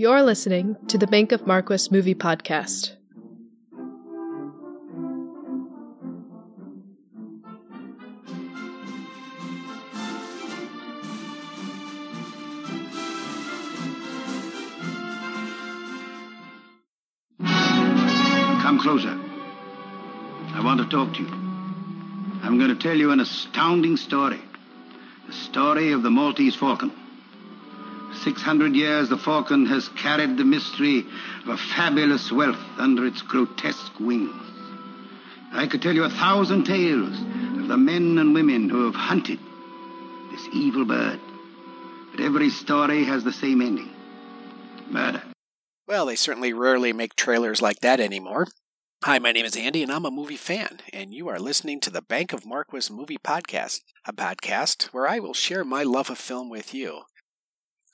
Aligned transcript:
You're 0.00 0.22
listening 0.22 0.76
to 0.86 0.96
the 0.96 1.08
Bank 1.08 1.32
of 1.32 1.44
Marquis 1.44 1.88
Movie 1.90 2.14
Podcast. 2.14 2.92
Come 18.62 18.78
closer. 18.80 19.18
I 20.54 20.60
want 20.62 20.78
to 20.78 20.86
talk 20.88 21.12
to 21.14 21.22
you. 21.22 21.28
I'm 22.44 22.56
going 22.56 22.68
to 22.70 22.76
tell 22.76 22.96
you 22.96 23.10
an 23.10 23.18
astounding 23.18 23.96
story. 23.96 24.38
The 25.26 25.32
story 25.32 25.90
of 25.90 26.04
the 26.04 26.10
Maltese 26.10 26.54
falcon. 26.54 26.92
600 28.24 28.74
years, 28.74 29.08
the 29.08 29.18
falcon 29.18 29.66
has 29.66 29.88
carried 29.90 30.36
the 30.36 30.44
mystery 30.44 31.06
of 31.42 31.48
a 31.48 31.56
fabulous 31.56 32.30
wealth 32.32 32.58
under 32.78 33.06
its 33.06 33.22
grotesque 33.22 33.98
wings. 34.00 34.34
I 35.52 35.66
could 35.66 35.82
tell 35.82 35.94
you 35.94 36.04
a 36.04 36.10
thousand 36.10 36.64
tales 36.64 37.16
of 37.58 37.68
the 37.68 37.76
men 37.76 38.18
and 38.18 38.34
women 38.34 38.68
who 38.68 38.84
have 38.86 38.94
hunted 38.94 39.38
this 40.30 40.46
evil 40.52 40.84
bird. 40.84 41.20
But 42.10 42.20
every 42.20 42.50
story 42.50 43.04
has 43.04 43.24
the 43.24 43.32
same 43.32 43.62
ending 43.62 43.90
murder. 44.90 45.22
Well, 45.86 46.06
they 46.06 46.16
certainly 46.16 46.52
rarely 46.52 46.92
make 46.92 47.16
trailers 47.16 47.62
like 47.62 47.80
that 47.80 48.00
anymore. 48.00 48.46
Hi, 49.04 49.18
my 49.18 49.32
name 49.32 49.46
is 49.46 49.56
Andy, 49.56 49.82
and 49.82 49.92
I'm 49.92 50.04
a 50.04 50.10
movie 50.10 50.36
fan, 50.36 50.80
and 50.92 51.14
you 51.14 51.28
are 51.28 51.38
listening 51.38 51.78
to 51.80 51.90
the 51.90 52.02
Bank 52.02 52.32
of 52.32 52.44
Marquis 52.44 52.92
Movie 52.92 53.16
Podcast, 53.16 53.80
a 54.04 54.12
podcast 54.12 54.86
where 54.86 55.06
I 55.06 55.20
will 55.20 55.34
share 55.34 55.64
my 55.64 55.84
love 55.84 56.10
of 56.10 56.18
film 56.18 56.50
with 56.50 56.74
you. 56.74 57.02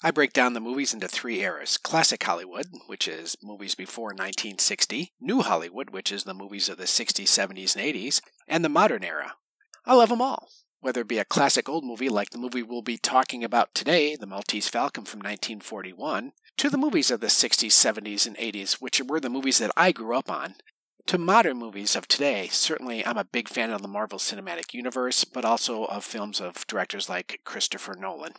I 0.04 0.10
break 0.10 0.34
down 0.34 0.52
the 0.52 0.60
movies 0.60 0.92
into 0.92 1.08
three 1.08 1.40
eras 1.40 1.78
classic 1.78 2.22
Hollywood, 2.22 2.66
which 2.88 3.08
is 3.08 3.38
movies 3.42 3.74
before 3.74 4.08
1960, 4.08 5.14
new 5.18 5.40
Hollywood, 5.40 5.88
which 5.88 6.12
is 6.12 6.24
the 6.24 6.34
movies 6.34 6.68
of 6.68 6.76
the 6.76 6.84
60s, 6.84 7.24
70s, 7.24 7.74
and 7.74 7.82
80s, 7.82 8.20
and 8.46 8.62
the 8.62 8.68
modern 8.68 9.02
era. 9.02 9.36
I 9.86 9.94
love 9.94 10.10
them 10.10 10.20
all, 10.20 10.50
whether 10.80 11.00
it 11.00 11.08
be 11.08 11.16
a 11.16 11.24
classic 11.24 11.70
old 11.70 11.84
movie 11.84 12.10
like 12.10 12.30
the 12.30 12.38
movie 12.38 12.62
we'll 12.62 12.82
be 12.82 12.98
talking 12.98 13.42
about 13.42 13.74
today, 13.74 14.14
The 14.14 14.26
Maltese 14.26 14.68
Falcon 14.68 15.06
from 15.06 15.20
1941, 15.20 16.32
to 16.58 16.68
the 16.68 16.76
movies 16.76 17.10
of 17.10 17.20
the 17.20 17.28
60s, 17.28 17.68
70s, 17.68 18.26
and 18.26 18.36
80s, 18.36 18.74
which 18.74 19.00
were 19.00 19.20
the 19.20 19.30
movies 19.30 19.56
that 19.56 19.72
I 19.74 19.92
grew 19.92 20.14
up 20.14 20.30
on, 20.30 20.56
to 21.06 21.16
modern 21.16 21.56
movies 21.56 21.96
of 21.96 22.08
today. 22.08 22.48
Certainly, 22.48 23.06
I'm 23.06 23.16
a 23.16 23.24
big 23.24 23.48
fan 23.48 23.70
of 23.70 23.80
the 23.80 23.88
Marvel 23.88 24.18
Cinematic 24.18 24.74
Universe, 24.74 25.24
but 25.24 25.46
also 25.46 25.86
of 25.86 26.04
films 26.04 26.42
of 26.42 26.66
directors 26.66 27.08
like 27.08 27.40
Christopher 27.44 27.96
Nolan. 27.98 28.34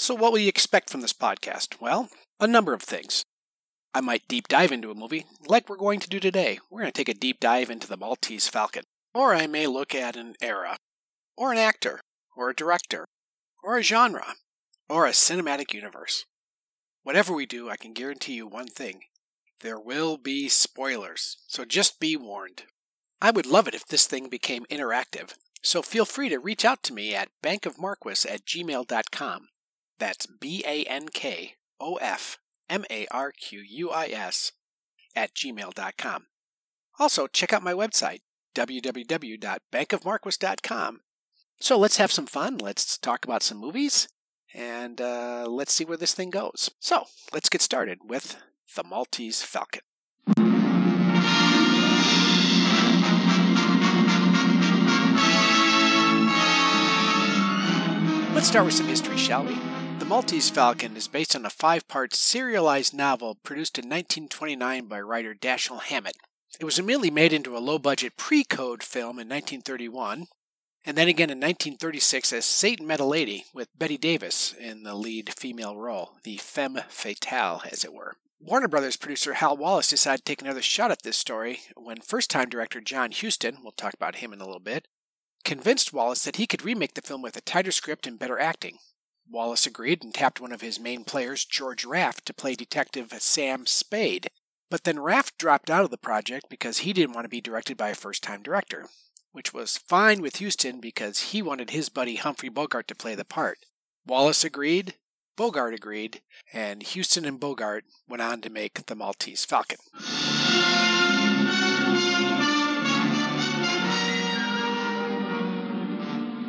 So, 0.00 0.14
what 0.14 0.30
will 0.30 0.38
you 0.38 0.48
expect 0.48 0.90
from 0.90 1.00
this 1.00 1.12
podcast? 1.12 1.80
Well, 1.80 2.08
a 2.38 2.46
number 2.46 2.72
of 2.72 2.82
things. 2.82 3.24
I 3.92 4.00
might 4.00 4.28
deep 4.28 4.46
dive 4.46 4.70
into 4.70 4.92
a 4.92 4.94
movie, 4.94 5.26
like 5.48 5.68
we're 5.68 5.76
going 5.76 5.98
to 5.98 6.08
do 6.08 6.20
today. 6.20 6.60
We're 6.70 6.82
going 6.82 6.92
to 6.92 6.96
take 6.96 7.08
a 7.08 7.18
deep 7.18 7.40
dive 7.40 7.68
into 7.68 7.88
the 7.88 7.96
Maltese 7.96 8.46
Falcon. 8.46 8.84
Or 9.12 9.34
I 9.34 9.48
may 9.48 9.66
look 9.66 9.96
at 9.96 10.14
an 10.14 10.34
era, 10.40 10.76
or 11.36 11.50
an 11.50 11.58
actor, 11.58 12.00
or 12.36 12.48
a 12.48 12.54
director, 12.54 13.06
or 13.60 13.76
a 13.76 13.82
genre, 13.82 14.36
or 14.88 15.04
a 15.04 15.10
cinematic 15.10 15.74
universe. 15.74 16.26
Whatever 17.02 17.34
we 17.34 17.44
do, 17.44 17.68
I 17.68 17.76
can 17.76 17.92
guarantee 17.92 18.34
you 18.34 18.46
one 18.46 18.68
thing 18.68 19.00
there 19.62 19.80
will 19.80 20.16
be 20.16 20.48
spoilers, 20.48 21.38
so 21.48 21.64
just 21.64 21.98
be 21.98 22.16
warned. 22.16 22.62
I 23.20 23.32
would 23.32 23.46
love 23.46 23.66
it 23.66 23.74
if 23.74 23.84
this 23.84 24.06
thing 24.06 24.28
became 24.28 24.64
interactive, 24.66 25.34
so 25.60 25.82
feel 25.82 26.04
free 26.04 26.28
to 26.28 26.38
reach 26.38 26.64
out 26.64 26.84
to 26.84 26.94
me 26.94 27.16
at 27.16 27.30
bankofmarquis 27.42 28.30
at 28.32 28.46
gmail.com. 28.46 29.48
That's 29.98 30.26
B 30.26 30.62
A 30.66 30.84
N 30.84 31.08
K 31.08 31.54
O 31.80 31.96
F 31.96 32.38
M 32.68 32.84
A 32.90 33.06
R 33.10 33.32
Q 33.32 33.60
U 33.60 33.90
I 33.90 34.06
S 34.06 34.52
at 35.14 35.34
gmail.com. 35.34 36.26
Also, 36.98 37.26
check 37.26 37.52
out 37.52 37.62
my 37.62 37.72
website, 37.72 38.20
www.bankofmarquis.com. 38.54 41.00
So 41.60 41.78
let's 41.78 41.96
have 41.96 42.12
some 42.12 42.26
fun. 42.26 42.58
Let's 42.58 42.98
talk 42.98 43.24
about 43.24 43.42
some 43.42 43.58
movies 43.58 44.08
and 44.54 45.00
uh, 45.00 45.46
let's 45.48 45.72
see 45.72 45.84
where 45.84 45.96
this 45.96 46.14
thing 46.14 46.30
goes. 46.30 46.70
So 46.78 47.06
let's 47.32 47.48
get 47.48 47.62
started 47.62 47.98
with 48.04 48.36
The 48.76 48.84
Maltese 48.84 49.42
Falcon. 49.42 49.82
Let's 58.34 58.46
start 58.46 58.66
with 58.66 58.74
some 58.74 58.86
history, 58.86 59.16
shall 59.16 59.44
we? 59.44 59.56
The 59.98 60.04
Maltese 60.04 60.48
Falcon 60.48 60.96
is 60.96 61.08
based 61.08 61.34
on 61.34 61.44
a 61.44 61.50
five 61.50 61.88
part 61.88 62.14
serialized 62.14 62.94
novel 62.94 63.34
produced 63.34 63.78
in 63.78 63.86
1929 63.86 64.86
by 64.86 65.00
writer 65.00 65.34
Dashiell 65.34 65.82
Hammett. 65.82 66.16
It 66.60 66.64
was 66.64 66.78
immediately 66.78 67.10
made 67.10 67.32
into 67.32 67.56
a 67.56 67.58
low 67.58 67.80
budget 67.80 68.16
pre 68.16 68.44
code 68.44 68.84
film 68.84 69.18
in 69.18 69.28
1931, 69.28 70.28
and 70.86 70.96
then 70.96 71.08
again 71.08 71.30
in 71.30 71.38
1936 71.38 72.32
as 72.32 72.44
Satan 72.44 72.86
Met 72.86 73.00
a 73.00 73.04
Lady 73.04 73.46
with 73.52 73.76
Bette 73.76 73.98
Davis 73.98 74.54
in 74.54 74.84
the 74.84 74.94
lead 74.94 75.34
female 75.34 75.76
role, 75.76 76.12
the 76.22 76.36
femme 76.36 76.78
fatale, 76.88 77.62
as 77.70 77.84
it 77.84 77.92
were. 77.92 78.16
Warner 78.40 78.68
Brothers 78.68 78.96
producer 78.96 79.34
Hal 79.34 79.56
Wallis 79.56 79.88
decided 79.88 80.24
to 80.24 80.30
take 80.30 80.40
another 80.40 80.62
shot 80.62 80.92
at 80.92 81.02
this 81.02 81.16
story 81.16 81.60
when 81.76 82.00
first 82.00 82.30
time 82.30 82.48
director 82.48 82.80
John 82.80 83.10
Huston, 83.10 83.58
we'll 83.64 83.72
talk 83.72 83.94
about 83.94 84.16
him 84.16 84.32
in 84.32 84.40
a 84.40 84.46
little 84.46 84.60
bit, 84.60 84.86
convinced 85.44 85.92
Wallace 85.92 86.22
that 86.22 86.36
he 86.36 86.46
could 86.46 86.64
remake 86.64 86.94
the 86.94 87.02
film 87.02 87.20
with 87.20 87.36
a 87.36 87.40
tighter 87.40 87.72
script 87.72 88.06
and 88.06 88.16
better 88.16 88.38
acting. 88.38 88.78
Wallis 89.30 89.66
agreed 89.66 90.02
and 90.02 90.14
tapped 90.14 90.40
one 90.40 90.52
of 90.52 90.62
his 90.62 90.80
main 90.80 91.04
players, 91.04 91.44
George 91.44 91.84
Raft, 91.84 92.24
to 92.26 92.34
play 92.34 92.54
Detective 92.54 93.12
Sam 93.18 93.66
Spade. 93.66 94.28
But 94.70 94.84
then 94.84 94.98
Raft 94.98 95.38
dropped 95.38 95.70
out 95.70 95.84
of 95.84 95.90
the 95.90 95.98
project 95.98 96.46
because 96.48 96.78
he 96.78 96.92
didn't 96.92 97.14
want 97.14 97.24
to 97.24 97.30
be 97.30 97.40
directed 97.40 97.76
by 97.76 97.90
a 97.90 97.94
first 97.94 98.22
time 98.22 98.42
director, 98.42 98.88
which 99.32 99.52
was 99.52 99.78
fine 99.78 100.20
with 100.20 100.38
Huston 100.38 100.80
because 100.80 101.30
he 101.30 101.42
wanted 101.42 101.70
his 101.70 101.88
buddy 101.88 102.16
Humphrey 102.16 102.48
Bogart 102.48 102.88
to 102.88 102.94
play 102.94 103.14
the 103.14 103.24
part. 103.24 103.58
Wallis 104.06 104.44
agreed, 104.44 104.94
Bogart 105.36 105.74
agreed, 105.74 106.22
and 106.52 106.82
Huston 106.82 107.24
and 107.24 107.38
Bogart 107.38 107.84
went 108.08 108.22
on 108.22 108.40
to 108.40 108.50
make 108.50 108.86
The 108.86 108.94
Maltese 108.94 109.44
Falcon. 109.44 109.78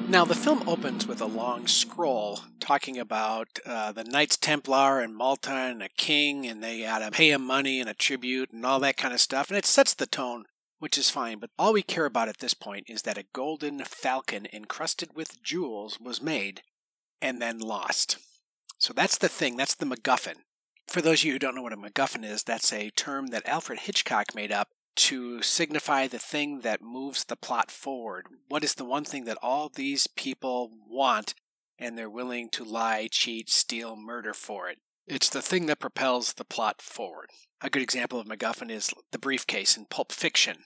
Now, 0.10 0.26
the 0.26 0.34
film 0.34 0.68
opens 0.68 1.06
with 1.06 1.22
a 1.22 1.28
long 1.28 1.68
scroll 1.68 2.40
talking 2.60 2.98
about 2.98 3.60
uh, 3.64 3.92
the 3.92 4.04
Knights 4.04 4.38
Templar 4.38 5.02
and 5.02 5.16
Malta 5.16 5.52
and 5.52 5.84
a 5.84 5.90
king, 5.90 6.48
and 6.48 6.64
they 6.64 6.82
gotta 6.82 7.12
pay 7.12 7.30
him 7.30 7.46
money 7.46 7.80
and 7.80 7.88
a 7.88 7.94
tribute 7.94 8.50
and 8.52 8.66
all 8.66 8.80
that 8.80 8.98
kind 8.98 9.14
of 9.14 9.22
stuff, 9.22 9.50
and 9.50 9.58
it 9.58 9.68
sets 9.68 9.94
the 9.94 10.08
tone, 10.08 10.46
which 10.80 10.98
is 10.98 11.12
fine. 11.12 11.38
But 11.38 11.52
all 11.60 11.74
we 11.74 11.84
care 11.84 12.08
about 12.08 12.28
at 12.28 12.40
this 12.40 12.56
point 12.56 12.86
is 12.90 13.04
that 13.04 13.20
a 13.20 13.26
golden 13.34 13.84
falcon 13.86 14.48
encrusted 14.52 15.12
with 15.14 15.44
jewels 15.44 16.00
was 16.00 16.24
made 16.24 16.64
and 17.22 17.40
then 17.40 17.60
lost. 17.60 18.18
So 18.80 18.94
that's 18.94 19.20
the 19.20 19.30
thing, 19.30 19.58
that's 19.58 19.76
the 19.76 19.86
MacGuffin. 19.86 20.38
For 20.88 21.02
those 21.02 21.22
of 21.22 21.26
you 21.26 21.34
who 21.34 21.40
don't 21.40 21.54
know 21.54 21.62
what 21.62 21.74
a 21.74 21.78
MacGuffin 21.78 22.26
is, 22.26 22.42
that's 22.42 22.74
a 22.74 22.90
term 22.90 23.28
that 23.28 23.48
Alfred 23.48 23.82
Hitchcock 23.82 24.34
made 24.34 24.52
up 24.52 24.70
to 24.96 25.42
signify 25.42 26.08
the 26.08 26.20
thing 26.20 26.62
that 26.62 26.82
moves 26.82 27.24
the 27.24 27.36
plot 27.36 27.72
forward. 27.72 28.28
What 28.48 28.64
is 28.64 28.76
the 28.76 28.86
one 28.86 29.06
thing 29.06 29.26
that 29.26 29.38
all 29.42 29.70
these 29.70 30.08
people 30.08 30.72
want 30.88 31.34
and 31.78 31.98
they're 31.98 32.10
willing 32.10 32.50
to 32.50 32.64
lie, 32.64 33.08
cheat, 33.10 33.50
steal, 33.50 33.96
murder 33.96 34.34
for 34.34 34.70
it? 34.70 34.80
It's 35.08 35.30
the 35.30 35.42
thing 35.42 35.66
that 35.66 35.80
propels 35.80 36.34
the 36.34 36.46
plot 36.46 36.82
forward. 36.82 37.30
A 37.62 37.70
good 37.70 37.82
example 37.82 38.20
of 38.20 38.28
MacGuffin 38.28 38.70
is 38.70 38.94
the 39.12 39.18
briefcase 39.18 39.76
in 39.76 39.86
Pulp 39.86 40.12
Fiction 40.12 40.58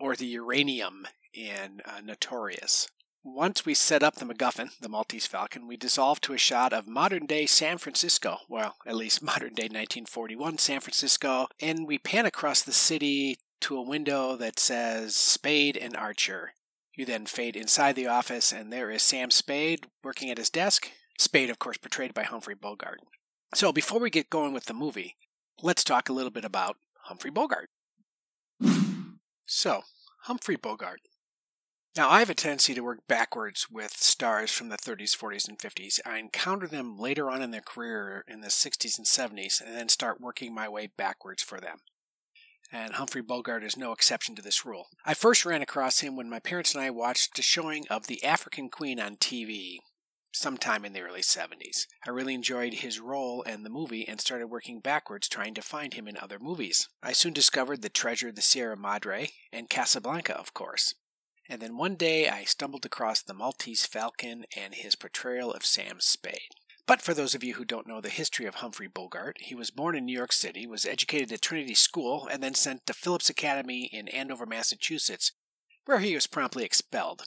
or 0.00 0.16
the 0.16 0.26
uranium 0.26 1.06
in 1.32 1.80
uh, 1.84 2.00
Notorious. 2.02 2.88
Once 3.22 3.64
we 3.64 3.72
set 3.72 4.02
up 4.02 4.16
the 4.16 4.26
MacGuffin, 4.26 4.68
the 4.80 4.88
Maltese 4.88 5.26
Falcon, 5.26 5.66
we 5.66 5.78
dissolve 5.78 6.20
to 6.20 6.34
a 6.34 6.38
shot 6.38 6.74
of 6.74 6.86
modern 6.86 7.24
day 7.24 7.46
San 7.46 7.78
Francisco, 7.78 8.38
well, 8.48 8.74
at 8.86 8.96
least 8.96 9.22
modern 9.22 9.54
day 9.54 9.64
1941 9.64 10.58
San 10.58 10.80
Francisco, 10.80 11.46
and 11.60 11.86
we 11.86 11.98
pan 11.98 12.26
across 12.26 12.62
the 12.62 12.72
city 12.72 13.38
to 13.64 13.78
a 13.78 13.82
window 13.82 14.36
that 14.36 14.60
says 14.60 15.16
Spade 15.16 15.78
and 15.78 15.96
Archer. 15.96 16.52
You 16.94 17.06
then 17.06 17.24
fade 17.24 17.56
inside 17.56 17.96
the 17.96 18.06
office, 18.06 18.52
and 18.52 18.70
there 18.70 18.90
is 18.90 19.02
Sam 19.02 19.30
Spade 19.30 19.86
working 20.02 20.30
at 20.30 20.36
his 20.36 20.50
desk. 20.50 20.90
Spade, 21.18 21.48
of 21.48 21.58
course, 21.58 21.78
portrayed 21.78 22.12
by 22.12 22.24
Humphrey 22.24 22.54
Bogart. 22.54 23.00
So, 23.54 23.72
before 23.72 24.00
we 24.00 24.10
get 24.10 24.28
going 24.28 24.52
with 24.52 24.66
the 24.66 24.74
movie, 24.74 25.16
let's 25.62 25.82
talk 25.82 26.10
a 26.10 26.12
little 26.12 26.30
bit 26.30 26.44
about 26.44 26.76
Humphrey 27.04 27.30
Bogart. 27.30 27.70
So, 29.46 29.84
Humphrey 30.24 30.56
Bogart. 30.56 31.00
Now, 31.96 32.10
I 32.10 32.18
have 32.18 32.28
a 32.28 32.34
tendency 32.34 32.74
to 32.74 32.82
work 32.82 33.06
backwards 33.08 33.68
with 33.70 33.92
stars 33.92 34.50
from 34.50 34.68
the 34.68 34.76
30s, 34.76 35.16
40s, 35.16 35.48
and 35.48 35.58
50s. 35.58 36.00
I 36.04 36.18
encounter 36.18 36.66
them 36.66 36.98
later 36.98 37.30
on 37.30 37.40
in 37.40 37.50
their 37.50 37.62
career 37.62 38.26
in 38.28 38.42
the 38.42 38.48
60s 38.48 38.98
and 38.98 39.06
70s, 39.06 39.62
and 39.62 39.74
then 39.74 39.88
start 39.88 40.20
working 40.20 40.54
my 40.54 40.68
way 40.68 40.86
backwards 40.86 41.42
for 41.42 41.60
them. 41.60 41.78
And 42.74 42.94
Humphrey 42.94 43.22
Bogart 43.22 43.62
is 43.62 43.76
no 43.76 43.92
exception 43.92 44.34
to 44.34 44.42
this 44.42 44.66
rule. 44.66 44.88
I 45.06 45.14
first 45.14 45.46
ran 45.46 45.62
across 45.62 46.00
him 46.00 46.16
when 46.16 46.28
my 46.28 46.40
parents 46.40 46.74
and 46.74 46.82
I 46.82 46.90
watched 46.90 47.38
a 47.38 47.42
showing 47.42 47.86
of 47.88 48.08
The 48.08 48.24
African 48.24 48.68
Queen 48.68 48.98
on 48.98 49.14
TV. 49.16 49.78
sometime 50.32 50.84
in 50.84 50.92
the 50.92 51.00
early 51.00 51.20
70s. 51.20 51.86
I 52.04 52.10
really 52.10 52.34
enjoyed 52.34 52.74
his 52.74 52.98
role 52.98 53.42
in 53.42 53.62
the 53.62 53.70
movie 53.70 54.08
and 54.08 54.20
started 54.20 54.48
working 54.48 54.80
backwards 54.80 55.28
trying 55.28 55.54
to 55.54 55.62
find 55.62 55.94
him 55.94 56.08
in 56.08 56.16
other 56.16 56.40
movies. 56.40 56.88
I 57.00 57.12
soon 57.12 57.32
discovered 57.32 57.82
The 57.82 57.88
Treasure 57.88 58.30
of 58.30 58.34
the 58.34 58.42
Sierra 58.42 58.76
Madre 58.76 59.28
and 59.52 59.70
Casablanca, 59.70 60.36
of 60.36 60.52
course. 60.52 60.96
And 61.48 61.62
then 61.62 61.76
one 61.76 61.94
day 61.94 62.28
I 62.28 62.42
stumbled 62.42 62.84
across 62.84 63.22
The 63.22 63.34
Maltese 63.34 63.86
Falcon 63.86 64.46
and 64.56 64.74
his 64.74 64.96
portrayal 64.96 65.52
of 65.52 65.64
Sam 65.64 66.00
Spade. 66.00 66.50
But 66.86 67.00
for 67.00 67.14
those 67.14 67.34
of 67.34 67.42
you 67.42 67.54
who 67.54 67.64
don't 67.64 67.86
know 67.86 68.00
the 68.00 68.10
history 68.10 68.44
of 68.44 68.56
Humphrey 68.56 68.88
Bogart, 68.88 69.38
he 69.40 69.54
was 69.54 69.70
born 69.70 69.96
in 69.96 70.04
New 70.04 70.16
York 70.16 70.32
City, 70.32 70.66
was 70.66 70.84
educated 70.84 71.32
at 71.32 71.40
Trinity 71.40 71.74
School, 71.74 72.28
and 72.30 72.42
then 72.42 72.54
sent 72.54 72.86
to 72.86 72.92
Phillips 72.92 73.30
Academy 73.30 73.88
in 73.90 74.08
Andover, 74.08 74.44
Massachusetts, 74.44 75.32
where 75.86 76.00
he 76.00 76.14
was 76.14 76.26
promptly 76.26 76.62
expelled. 76.62 77.24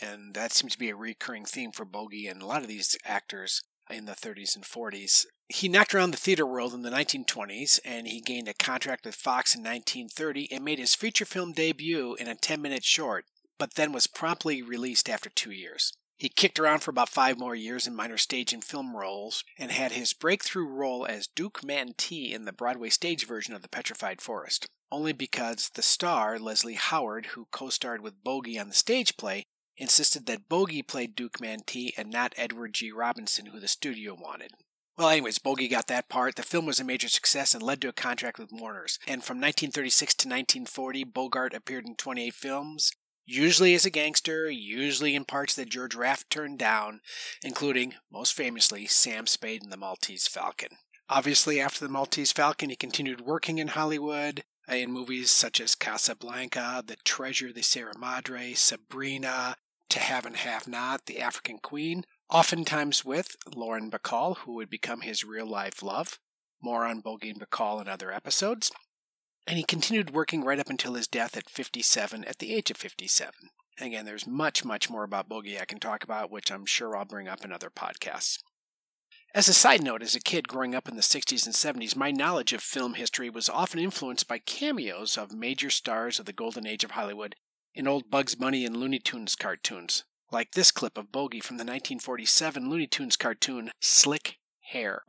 And 0.00 0.34
that 0.34 0.52
seems 0.52 0.72
to 0.72 0.78
be 0.78 0.88
a 0.88 0.96
recurring 0.96 1.44
theme 1.44 1.72
for 1.72 1.84
Bogey 1.84 2.26
and 2.26 2.40
a 2.40 2.46
lot 2.46 2.62
of 2.62 2.68
these 2.68 2.96
actors 3.04 3.62
in 3.90 4.06
the 4.06 4.12
30s 4.12 4.56
and 4.56 4.64
40s. 4.64 5.26
He 5.48 5.68
knocked 5.68 5.94
around 5.94 6.10
the 6.10 6.16
theater 6.16 6.46
world 6.46 6.74
in 6.74 6.82
the 6.82 6.90
1920s, 6.90 7.78
and 7.84 8.08
he 8.08 8.20
gained 8.20 8.48
a 8.48 8.54
contract 8.54 9.04
with 9.04 9.14
Fox 9.14 9.54
in 9.54 9.60
1930 9.60 10.50
and 10.50 10.64
made 10.64 10.78
his 10.78 10.94
feature 10.94 11.24
film 11.24 11.52
debut 11.52 12.14
in 12.14 12.28
a 12.28 12.34
10 12.34 12.60
minute 12.60 12.82
short, 12.82 13.26
but 13.58 13.74
then 13.74 13.92
was 13.92 14.06
promptly 14.06 14.62
released 14.62 15.08
after 15.08 15.30
two 15.30 15.52
years. 15.52 15.92
He 16.18 16.30
kicked 16.30 16.58
around 16.58 16.80
for 16.80 16.90
about 16.90 17.10
five 17.10 17.38
more 17.38 17.54
years 17.54 17.86
in 17.86 17.94
minor 17.94 18.16
stage 18.16 18.54
and 18.54 18.64
film 18.64 18.96
roles 18.96 19.44
and 19.58 19.70
had 19.70 19.92
his 19.92 20.14
breakthrough 20.14 20.66
role 20.66 21.04
as 21.06 21.26
Duke 21.26 21.62
Mantee 21.62 22.32
in 22.32 22.46
the 22.46 22.52
Broadway 22.52 22.88
stage 22.88 23.26
version 23.26 23.52
of 23.52 23.60
The 23.60 23.68
Petrified 23.68 24.22
Forest, 24.22 24.66
only 24.90 25.12
because 25.12 25.70
the 25.74 25.82
star, 25.82 26.38
Leslie 26.38 26.74
Howard, 26.74 27.26
who 27.26 27.48
co 27.50 27.68
starred 27.68 28.00
with 28.00 28.24
Bogey 28.24 28.58
on 28.58 28.68
the 28.68 28.74
stage 28.74 29.18
play, 29.18 29.44
insisted 29.76 30.24
that 30.24 30.48
Bogey 30.48 30.82
played 30.82 31.14
Duke 31.14 31.38
Mantee 31.38 31.92
and 31.98 32.10
not 32.10 32.32
Edward 32.38 32.72
G. 32.72 32.90
Robinson, 32.90 33.46
who 33.46 33.60
the 33.60 33.68
studio 33.68 34.14
wanted. 34.18 34.52
Well, 34.96 35.10
anyways, 35.10 35.38
Bogey 35.38 35.68
got 35.68 35.88
that 35.88 36.08
part. 36.08 36.36
The 36.36 36.42
film 36.42 36.64
was 36.64 36.80
a 36.80 36.84
major 36.84 37.10
success 37.10 37.54
and 37.54 37.62
led 37.62 37.82
to 37.82 37.88
a 37.88 37.92
contract 37.92 38.38
with 38.38 38.50
Warner's. 38.50 38.98
And 39.06 39.22
from 39.22 39.36
1936 39.36 40.14
to 40.14 40.28
1940, 40.28 41.04
Bogart 41.04 41.52
appeared 41.52 41.84
in 41.84 41.94
28 41.94 42.32
films 42.32 42.92
usually 43.26 43.74
as 43.74 43.84
a 43.84 43.90
gangster, 43.90 44.48
usually 44.48 45.14
in 45.14 45.24
parts 45.24 45.54
that 45.56 45.68
George 45.68 45.94
Raft 45.94 46.30
turned 46.30 46.58
down, 46.58 47.00
including, 47.42 47.94
most 48.10 48.32
famously, 48.32 48.86
Sam 48.86 49.26
Spade 49.26 49.64
in 49.64 49.70
The 49.70 49.76
Maltese 49.76 50.28
Falcon. 50.28 50.78
Obviously, 51.08 51.60
after 51.60 51.84
The 51.84 51.92
Maltese 51.92 52.32
Falcon, 52.32 52.70
he 52.70 52.76
continued 52.76 53.20
working 53.20 53.58
in 53.58 53.68
Hollywood 53.68 54.44
uh, 54.70 54.76
in 54.76 54.92
movies 54.92 55.30
such 55.30 55.60
as 55.60 55.74
Casablanca, 55.74 56.82
The 56.86 56.96
Treasure, 57.04 57.52
The 57.52 57.62
Sierra 57.62 57.98
Madre, 57.98 58.54
Sabrina, 58.54 59.56
To 59.90 59.98
Have 59.98 60.24
and 60.24 60.36
Have 60.36 60.66
Not, 60.66 61.06
The 61.06 61.20
African 61.20 61.58
Queen, 61.58 62.04
oftentimes 62.30 63.04
with 63.04 63.36
Lauren 63.54 63.90
Bacall, 63.90 64.38
who 64.38 64.54
would 64.54 64.70
become 64.70 65.02
his 65.02 65.24
real 65.24 65.46
life 65.46 65.82
love. 65.82 66.18
More 66.62 66.84
on 66.84 67.00
Bogey 67.00 67.30
and 67.30 67.40
Bacall 67.40 67.80
in 67.80 67.88
other 67.88 68.10
episodes 68.10 68.72
and 69.46 69.58
he 69.58 69.64
continued 69.64 70.12
working 70.12 70.42
right 70.42 70.58
up 70.58 70.70
until 70.70 70.94
his 70.94 71.06
death 71.06 71.36
at 71.36 71.48
57 71.48 72.24
at 72.24 72.38
the 72.38 72.54
age 72.54 72.70
of 72.70 72.76
57. 72.76 73.32
Again, 73.78 74.04
there's 74.04 74.26
much, 74.26 74.64
much 74.64 74.88
more 74.88 75.04
about 75.04 75.28
Bogey 75.28 75.60
I 75.60 75.66
can 75.66 75.78
talk 75.78 76.02
about, 76.02 76.30
which 76.30 76.50
I'm 76.50 76.66
sure 76.66 76.96
I'll 76.96 77.04
bring 77.04 77.28
up 77.28 77.44
in 77.44 77.52
other 77.52 77.70
podcasts. 77.70 78.38
As 79.34 79.48
a 79.48 79.54
side 79.54 79.82
note, 79.82 80.02
as 80.02 80.14
a 80.14 80.20
kid 80.20 80.48
growing 80.48 80.74
up 80.74 80.88
in 80.88 80.96
the 80.96 81.02
60s 81.02 81.44
and 81.44 81.54
70s, 81.54 81.94
my 81.94 82.10
knowledge 82.10 82.54
of 82.54 82.62
film 82.62 82.94
history 82.94 83.28
was 83.28 83.50
often 83.50 83.78
influenced 83.78 84.26
by 84.26 84.38
cameos 84.38 85.18
of 85.18 85.32
major 85.32 85.68
stars 85.68 86.18
of 86.18 86.24
the 86.24 86.32
golden 86.32 86.66
age 86.66 86.84
of 86.84 86.92
Hollywood 86.92 87.36
in 87.74 87.86
old 87.86 88.10
Bugs 88.10 88.34
Bunny 88.34 88.64
and 88.64 88.74
Looney 88.74 88.98
Tunes 88.98 89.36
cartoons, 89.36 90.04
like 90.32 90.52
this 90.52 90.70
clip 90.70 90.96
of 90.96 91.12
Bogey 91.12 91.40
from 91.40 91.58
the 91.58 91.64
1947 91.64 92.70
Looney 92.70 92.86
Tunes 92.86 93.16
cartoon 93.16 93.70
Slick 93.78 94.38
Hare. 94.72 95.02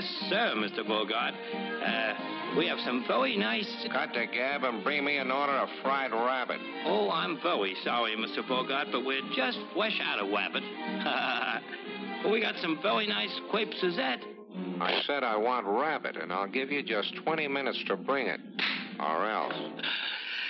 Yes, 0.00 0.30
sir, 0.30 0.54
Mr. 0.56 0.88
Bogart. 0.88 1.34
Uh, 1.34 2.14
we 2.56 2.66
have 2.66 2.78
some 2.86 3.04
very 3.06 3.36
nice. 3.36 3.68
Cut 3.92 4.14
the 4.14 4.24
gab 4.32 4.64
and 4.64 4.82
bring 4.82 5.04
me 5.04 5.18
an 5.18 5.30
order 5.30 5.52
of 5.52 5.68
fried 5.82 6.10
rabbit. 6.12 6.58
Oh, 6.86 7.10
I'm 7.10 7.38
very 7.42 7.76
sorry, 7.84 8.16
Mr. 8.16 8.48
Bogart, 8.48 8.86
but 8.92 9.04
we're 9.04 9.20
just 9.36 9.58
fresh 9.74 10.00
out 10.02 10.20
of 10.20 10.30
rabbit. 10.30 10.62
we 12.32 12.40
got 12.40 12.54
some 12.62 12.78
very 12.80 13.08
nice 13.08 13.28
crepe 13.50 13.74
Suzette. 13.78 14.20
I 14.80 15.02
said 15.06 15.22
I 15.22 15.36
want 15.36 15.66
rabbit, 15.66 16.16
and 16.16 16.32
I'll 16.32 16.48
give 16.48 16.70
you 16.70 16.82
just 16.82 17.14
20 17.22 17.46
minutes 17.48 17.84
to 17.88 17.96
bring 17.96 18.26
it. 18.26 18.40
Or 19.00 19.28
else. 19.28 19.52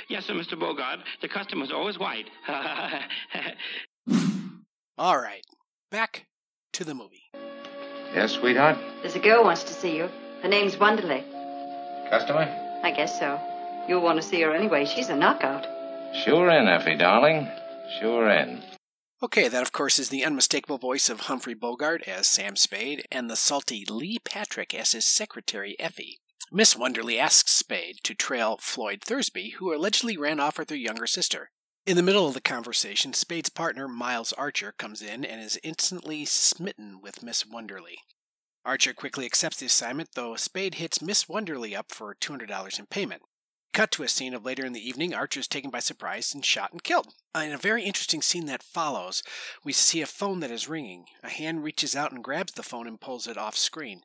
Yes, 0.09 0.27
sir, 0.27 0.35
Mr. 0.35 0.57
Bogart. 0.57 1.01
The 1.23 1.29
customer's 1.29 1.73
always 1.73 1.99
white. 1.99 2.31
All 4.97 5.21
right. 5.21 5.43
Back 5.91 6.27
to 6.75 6.85
the 6.85 6.95
movie. 6.95 7.25
Yes, 8.15 8.33
sweetheart? 8.33 8.79
There's 9.03 9.17
a 9.17 9.21
girl 9.21 9.45
wants 9.45 9.63
to 9.65 9.73
see 9.73 9.97
you. 9.97 10.09
Her 10.43 10.49
name's 10.49 10.77
Wonderly. 10.77 11.25
Customer? 12.11 12.49
I 12.83 12.91
guess 12.91 13.19
so. 13.19 13.39
You'll 13.89 14.03
want 14.03 14.21
to 14.21 14.27
see 14.27 14.41
her 14.43 14.55
anyway. 14.55 14.85
She's 14.85 15.09
a 15.09 15.17
knockout. 15.17 15.67
Sure 16.25 16.51
in, 16.51 16.67
Effie, 16.67 16.97
darling. 16.97 17.49
Sure 18.01 18.29
in. 18.29 18.63
Okay, 19.23 19.49
that 19.49 19.63
of 19.63 19.73
course 19.73 19.99
is 19.99 20.09
the 20.09 20.25
unmistakable 20.25 20.79
voice 20.79 21.09
of 21.09 21.21
Humphrey 21.21 21.55
Bogart 21.55 22.03
as 22.09 22.27
Sam 22.27 22.57
Spade 22.57 23.05
and 23.13 23.31
the 23.31 23.37
salty 23.37 23.85
Lee 23.89 24.19
Patrick 24.25 24.75
as 24.75 24.93
his 24.93 25.05
secretary 25.05 25.77
Effie. 25.79 26.19
Miss 26.51 26.75
Wonderly 26.75 27.19
asks 27.19 27.53
Spade 27.53 27.99
to 28.03 28.15
trail 28.15 28.59
Floyd 28.61 29.03
Thursby, 29.03 29.51
who 29.59 29.75
allegedly 29.75 30.17
ran 30.17 30.41
off 30.41 30.59
with 30.59 30.71
her 30.71 30.77
younger 30.77 31.07
sister. 31.07 31.51
In 31.87 31.97
the 31.97 32.03
middle 32.03 32.29
of 32.29 32.35
the 32.35 32.41
conversation, 32.41 33.15
Spade's 33.15 33.49
partner, 33.49 33.89
Miles 33.89 34.33
Archer, 34.35 34.73
comes 34.73 35.03
in 35.03 35.25
and 35.25 35.41
is 35.41 35.59
instantly 35.65 36.25
smitten 36.25 37.01
with 37.01 37.23
Miss 37.23 37.45
Wonderly. 37.47 37.99
Archer 38.65 38.93
quickly 38.93 39.25
accepts 39.25 39.57
the 39.57 39.67
assignment, 39.67 40.11
though 40.15 40.37
Spade 40.37 40.75
hits 40.75 41.01
Miss 41.01 41.29
Wonderly 41.29 41.75
up 41.75 41.91
for 41.91 42.15
$200 42.15 42.79
in 42.79 42.87
payment. 42.87 43.23
Cut 43.73 43.93
to 43.93 44.03
a 44.03 44.09
scene 44.09 44.35
of 44.35 44.45
later 44.45 44.67
in 44.67 44.73
the 44.73 44.87
evening, 44.87 45.15
Archer 45.15 45.39
is 45.39 45.47
taken 45.47 45.71
by 45.71 45.79
surprise 45.79 46.35
and 46.35 46.45
shot 46.45 46.73
and 46.73 46.83
killed. 46.83 47.15
Uh, 47.37 47.41
in 47.41 47.53
a 47.53 47.59
very 47.59 47.85
interesting 47.85 48.21
scene 48.21 48.47
that 48.47 48.65
follows, 48.65 49.23
we 49.63 49.73
see 49.73 50.03
a 50.03 50.07
phone 50.07 50.41
that 50.41 50.51
is 50.51 50.69
ringing. 50.69 51.07
A 51.23 51.29
hand 51.29 51.63
reaches 51.63 51.95
out 51.95 52.11
and 52.11 52.25
grabs 52.25 52.55
the 52.55 52.65
phone 52.65 52.89
and 52.89 53.01
pulls 53.01 53.29
it 53.29 53.39
off 53.39 53.57
screen. 53.57 54.03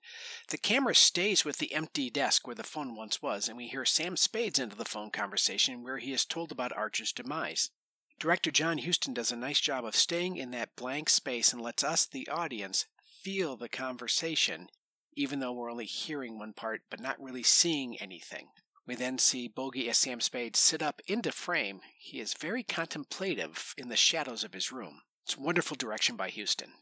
The 0.50 0.60
camera 0.60 0.94
stays 0.94 1.44
with 1.44 1.58
the 1.58 1.74
empty 1.74 2.12
desk 2.12 2.46
where 2.46 2.56
the 2.56 2.64
phone 2.64 2.96
once 2.96 3.24
was, 3.24 3.48
and 3.48 3.58
we 3.58 3.68
hear 3.68 3.86
Sam 3.86 4.16
Spades 4.16 4.60
into 4.60 4.76
the 4.76 4.86
phone 4.86 5.10
conversation 5.10 5.82
where 5.82 5.98
he 5.98 6.14
is 6.14 6.26
told 6.26 6.52
about 6.52 6.76
Archer's 6.78 7.12
demise. 7.12 7.72
Director 8.20 8.50
John 8.50 8.78
Huston 8.78 9.14
does 9.14 9.32
a 9.32 9.36
nice 9.36 9.60
job 9.60 9.84
of 9.86 9.96
staying 9.96 10.38
in 10.38 10.52
that 10.52 10.76
blank 10.76 11.10
space 11.10 11.52
and 11.52 11.62
lets 11.62 11.84
us, 11.84 12.06
the 12.06 12.28
audience, 12.30 12.86
feel 13.22 13.58
the 13.58 13.70
conversation, 13.70 14.68
even 15.16 15.40
though 15.40 15.52
we're 15.52 15.72
only 15.72 15.86
hearing 15.86 16.40
one 16.40 16.54
part 16.54 16.82
but 16.90 17.02
not 17.02 17.22
really 17.22 17.44
seeing 17.44 17.98
anything. 17.98 18.48
We 18.88 18.96
then 18.96 19.18
see 19.18 19.48
Bogey 19.48 19.90
as 19.90 19.98
Sam 19.98 20.22
Spade 20.22 20.56
sit 20.56 20.82
up 20.82 21.02
into 21.08 21.32
frame. 21.32 21.82
He 21.98 22.20
is 22.20 22.36
very 22.36 22.64
contemplative 22.64 23.74
in 23.78 23.90
the 23.90 23.96
shadows 23.96 24.44
of 24.44 24.54
his 24.54 24.72
room. 24.72 25.02
It's 25.24 25.38
wonderful 25.38 25.76
direction 25.76 26.16
by 26.16 26.30
Huston. 26.30 26.74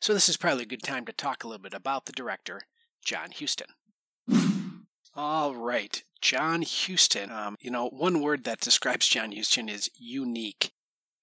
So, 0.00 0.14
this 0.14 0.28
is 0.28 0.36
probably 0.36 0.62
a 0.62 0.66
good 0.66 0.82
time 0.82 1.04
to 1.06 1.12
talk 1.12 1.42
a 1.42 1.48
little 1.48 1.62
bit 1.62 1.74
about 1.74 2.06
the 2.06 2.12
director, 2.12 2.62
John 3.04 3.30
Huston. 3.38 3.68
All 5.14 5.54
right, 5.54 6.02
John 6.22 6.62
Huston. 6.62 7.30
Um, 7.30 7.56
you 7.60 7.70
know, 7.70 7.88
one 7.88 8.22
word 8.22 8.44
that 8.44 8.60
describes 8.60 9.06
John 9.06 9.32
Huston 9.32 9.68
is 9.68 9.90
unique. 9.94 10.72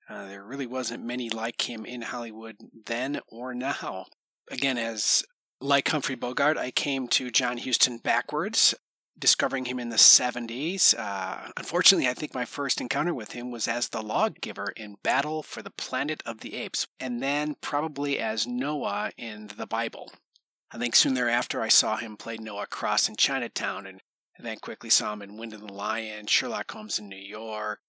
Uh, 0.08 0.27
there 0.27 0.43
really 0.43 0.67
wasn't 0.67 1.03
many 1.03 1.27
like 1.27 1.67
him 1.67 1.86
in 1.86 2.03
Hollywood 2.03 2.58
then 2.86 3.19
or 3.27 3.55
now. 3.55 4.05
Again, 4.51 4.77
as 4.77 5.24
like 5.60 5.88
Humphrey 5.88 6.13
Bogart, 6.13 6.55
I 6.55 6.69
came 6.69 7.08
to 7.10 7.31
John 7.31 7.58
Huston 7.58 7.98
backwards, 7.98 8.75
discovering 9.17 9.65
him 9.65 9.79
in 9.79 9.89
the 9.89 9.96
70s. 9.96 10.93
Uh, 10.96 11.51
unfortunately, 11.58 12.08
I 12.08 12.13
think 12.13 12.36
my 12.36 12.46
first 12.46 12.79
encounter 12.79 13.15
with 13.15 13.31
him 13.31 13.50
was 13.50 13.67
as 13.67 13.89
the 13.89 14.03
lawgiver 14.03 14.72
in 14.75 14.98
Battle 15.01 15.41
for 15.41 15.63
the 15.63 15.72
Planet 15.72 16.22
of 16.27 16.41
the 16.41 16.55
Apes, 16.55 16.86
and 17.00 17.24
then 17.24 17.55
probably 17.60 18.19
as 18.19 18.46
Noah 18.46 19.12
in 19.17 19.50
the 19.58 19.65
Bible. 19.65 20.12
I 20.71 20.77
think 20.77 20.95
soon 20.95 21.15
thereafter 21.15 21.61
I 21.61 21.69
saw 21.69 21.97
him 21.97 22.15
play 22.15 22.38
Noah 22.38 22.67
Cross 22.67 23.09
in 23.09 23.15
Chinatown 23.15 23.88
and 23.88 24.01
then 24.39 24.57
quickly 24.57 24.89
saw 24.89 25.13
him 25.13 25.21
in 25.21 25.38
Wind 25.38 25.53
and 25.53 25.67
the 25.67 25.73
Lion, 25.73 26.27
Sherlock 26.27 26.71
Holmes 26.71 26.99
in 26.99 27.09
New 27.09 27.15
York. 27.15 27.79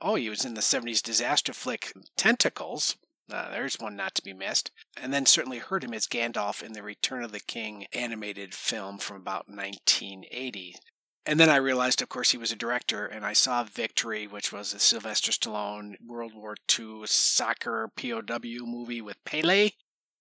Oh, 0.00 0.16
he 0.16 0.28
was 0.28 0.44
in 0.44 0.54
the 0.54 0.60
70s 0.60 1.02
disaster 1.02 1.52
flick 1.52 1.92
Tentacles. 2.16 2.96
Uh, 3.30 3.50
there's 3.50 3.78
one 3.78 3.96
not 3.96 4.14
to 4.16 4.22
be 4.22 4.32
missed. 4.32 4.70
And 5.00 5.12
then 5.12 5.26
certainly 5.26 5.58
heard 5.58 5.84
him 5.84 5.94
as 5.94 6.06
Gandalf 6.06 6.62
in 6.62 6.72
the 6.72 6.82
Return 6.82 7.22
of 7.22 7.32
the 7.32 7.40
King 7.40 7.86
animated 7.92 8.54
film 8.54 8.98
from 8.98 9.18
about 9.18 9.48
1980. 9.48 10.76
And 11.24 11.38
then 11.38 11.48
I 11.48 11.56
realized, 11.56 12.02
of 12.02 12.08
course, 12.08 12.32
he 12.32 12.36
was 12.36 12.50
a 12.50 12.56
director, 12.56 13.06
and 13.06 13.24
I 13.24 13.32
saw 13.32 13.62
Victory, 13.62 14.26
which 14.26 14.52
was 14.52 14.74
a 14.74 14.80
Sylvester 14.80 15.30
Stallone 15.30 15.94
World 16.04 16.32
War 16.34 16.56
II 16.78 17.02
soccer 17.04 17.88
POW 17.96 18.66
movie 18.66 19.00
with 19.00 19.22
Pele. 19.24 19.70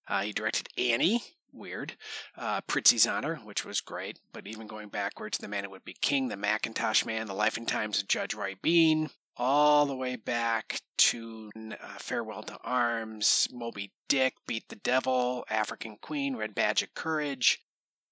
Uh, 0.08 0.22
he 0.22 0.32
directed 0.32 0.70
Annie, 0.78 1.24
weird. 1.54 1.96
Uh, 2.38 2.62
Prizzi's 2.62 3.08
Honor, 3.08 3.36
which 3.38 3.66
was 3.66 3.82
great, 3.82 4.20
but 4.32 4.48
even 4.48 4.68
going 4.68 4.90
backwards, 4.90 5.38
The 5.38 5.48
Man 5.48 5.64
Who 5.64 5.72
Would 5.72 5.86
Be 5.86 5.96
King, 6.00 6.28
The 6.28 6.36
MacKintosh 6.36 7.06
Man, 7.06 7.28
The 7.28 7.34
Life 7.34 7.58
and 7.58 7.68
Times 7.68 8.02
of 8.02 8.08
Judge 8.08 8.34
Roy 8.34 8.56
Bean, 8.62 9.10
all 9.38 9.86
the 9.86 9.96
way 9.96 10.16
back 10.16 10.82
to 10.98 11.50
uh, 11.56 11.98
Farewell 11.98 12.44
to 12.44 12.58
Arms, 12.64 13.48
Moby 13.52 13.92
Dick, 14.08 14.36
Beat 14.48 14.70
the 14.70 14.76
Devil, 14.76 15.46
African 15.50 15.98
Queen, 16.02 16.36
Red 16.36 16.54
Badge 16.54 16.84
of 16.84 16.94
Courage, 16.94 17.60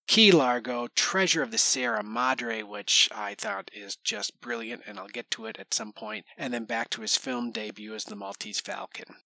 Key 0.07 0.31
Largo, 0.31 0.87
Treasure 0.95 1.43
of 1.43 1.51
the 1.51 1.59
Sierra 1.59 2.01
Madre, 2.01 2.63
which 2.63 3.09
I 3.15 3.35
thought 3.35 3.69
is 3.71 3.95
just 3.95 4.41
brilliant, 4.41 4.81
and 4.87 4.97
I'll 4.97 5.07
get 5.07 5.29
to 5.31 5.45
it 5.45 5.59
at 5.59 5.71
some 5.73 5.93
point, 5.93 6.25
and 6.35 6.51
then 6.51 6.65
back 6.65 6.89
to 6.91 7.01
his 7.01 7.15
film 7.15 7.51
debut 7.51 7.93
as 7.93 8.05
the 8.05 8.15
Maltese 8.15 8.59
Falcon. 8.59 9.17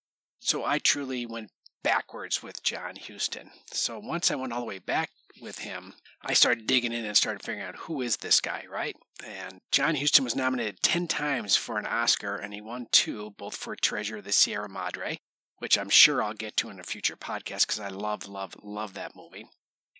So 0.41 0.65
I 0.65 0.79
truly 0.79 1.25
went 1.25 1.51
backwards 1.83 2.41
with 2.41 2.63
John 2.63 2.95
Huston. 2.95 3.51
So 3.71 3.99
once 3.99 4.31
I 4.31 4.35
went 4.35 4.53
all 4.53 4.61
the 4.61 4.65
way 4.65 4.79
back 4.79 5.11
with 5.41 5.59
him, 5.59 5.93
I 6.23 6.33
started 6.33 6.67
digging 6.67 6.93
in 6.93 7.05
and 7.05 7.17
started 7.17 7.43
figuring 7.43 7.67
out 7.67 7.75
who 7.75 8.01
is 8.01 8.17
this 8.17 8.39
guy, 8.39 8.63
right? 8.71 8.95
And 9.25 9.59
John 9.71 9.95
Huston 9.95 10.23
was 10.23 10.35
nominated 10.35 10.81
10 10.81 11.07
times 11.07 11.55
for 11.55 11.77
an 11.77 11.85
Oscar, 11.85 12.35
and 12.35 12.53
he 12.53 12.61
won 12.61 12.87
two, 12.91 13.31
both 13.37 13.55
for 13.55 13.75
Treasure 13.75 14.17
of 14.17 14.23
the 14.23 14.31
Sierra 14.31 14.69
Madre, 14.69 15.19
which 15.57 15.77
I'm 15.77 15.89
sure 15.89 16.23
I'll 16.23 16.33
get 16.33 16.55
to 16.57 16.69
in 16.69 16.79
a 16.79 16.83
future 16.83 17.17
podcast 17.17 17.67
because 17.67 17.79
I 17.79 17.89
love, 17.89 18.27
love, 18.27 18.55
love 18.63 18.93
that 18.93 19.15
movie. 19.15 19.47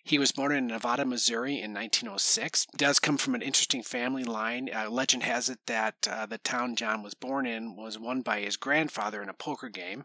He 0.06 0.18
was 0.18 0.32
born 0.32 0.52
in 0.52 0.66
Nevada, 0.66 1.06
Missouri 1.06 1.54
in 1.54 1.72
1906. 1.72 2.66
Does 2.76 2.98
come 3.00 3.16
from 3.16 3.34
an 3.34 3.40
interesting 3.40 3.82
family 3.82 4.22
line. 4.22 4.68
Uh, 4.74 4.90
legend 4.90 5.22
has 5.22 5.48
it 5.48 5.60
that 5.66 5.94
uh, 6.08 6.26
the 6.26 6.36
town 6.36 6.76
John 6.76 7.02
was 7.02 7.14
born 7.14 7.46
in 7.46 7.74
was 7.74 7.98
won 7.98 8.20
by 8.20 8.40
his 8.40 8.58
grandfather 8.58 9.22
in 9.22 9.30
a 9.30 9.34
poker 9.34 9.70
game. 9.70 10.04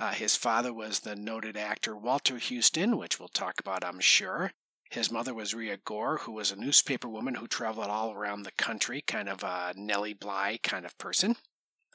Uh, 0.00 0.12
his 0.12 0.36
father 0.36 0.72
was 0.72 1.00
the 1.00 1.14
noted 1.14 1.56
actor 1.56 1.96
Walter 1.96 2.38
Huston, 2.38 2.96
which 2.96 3.18
we'll 3.18 3.28
talk 3.28 3.60
about, 3.60 3.84
I'm 3.84 4.00
sure. 4.00 4.52
His 4.90 5.10
mother 5.10 5.32
was 5.32 5.54
Rhea 5.54 5.76
Gore, 5.76 6.18
who 6.18 6.32
was 6.32 6.50
a 6.50 6.56
newspaper 6.56 7.08
woman 7.08 7.36
who 7.36 7.46
traveled 7.46 7.86
all 7.86 8.12
around 8.12 8.42
the 8.42 8.52
country, 8.52 9.00
kind 9.00 9.28
of 9.28 9.42
a 9.42 9.72
Nellie 9.76 10.14
Bly 10.14 10.58
kind 10.62 10.84
of 10.84 10.98
person. 10.98 11.36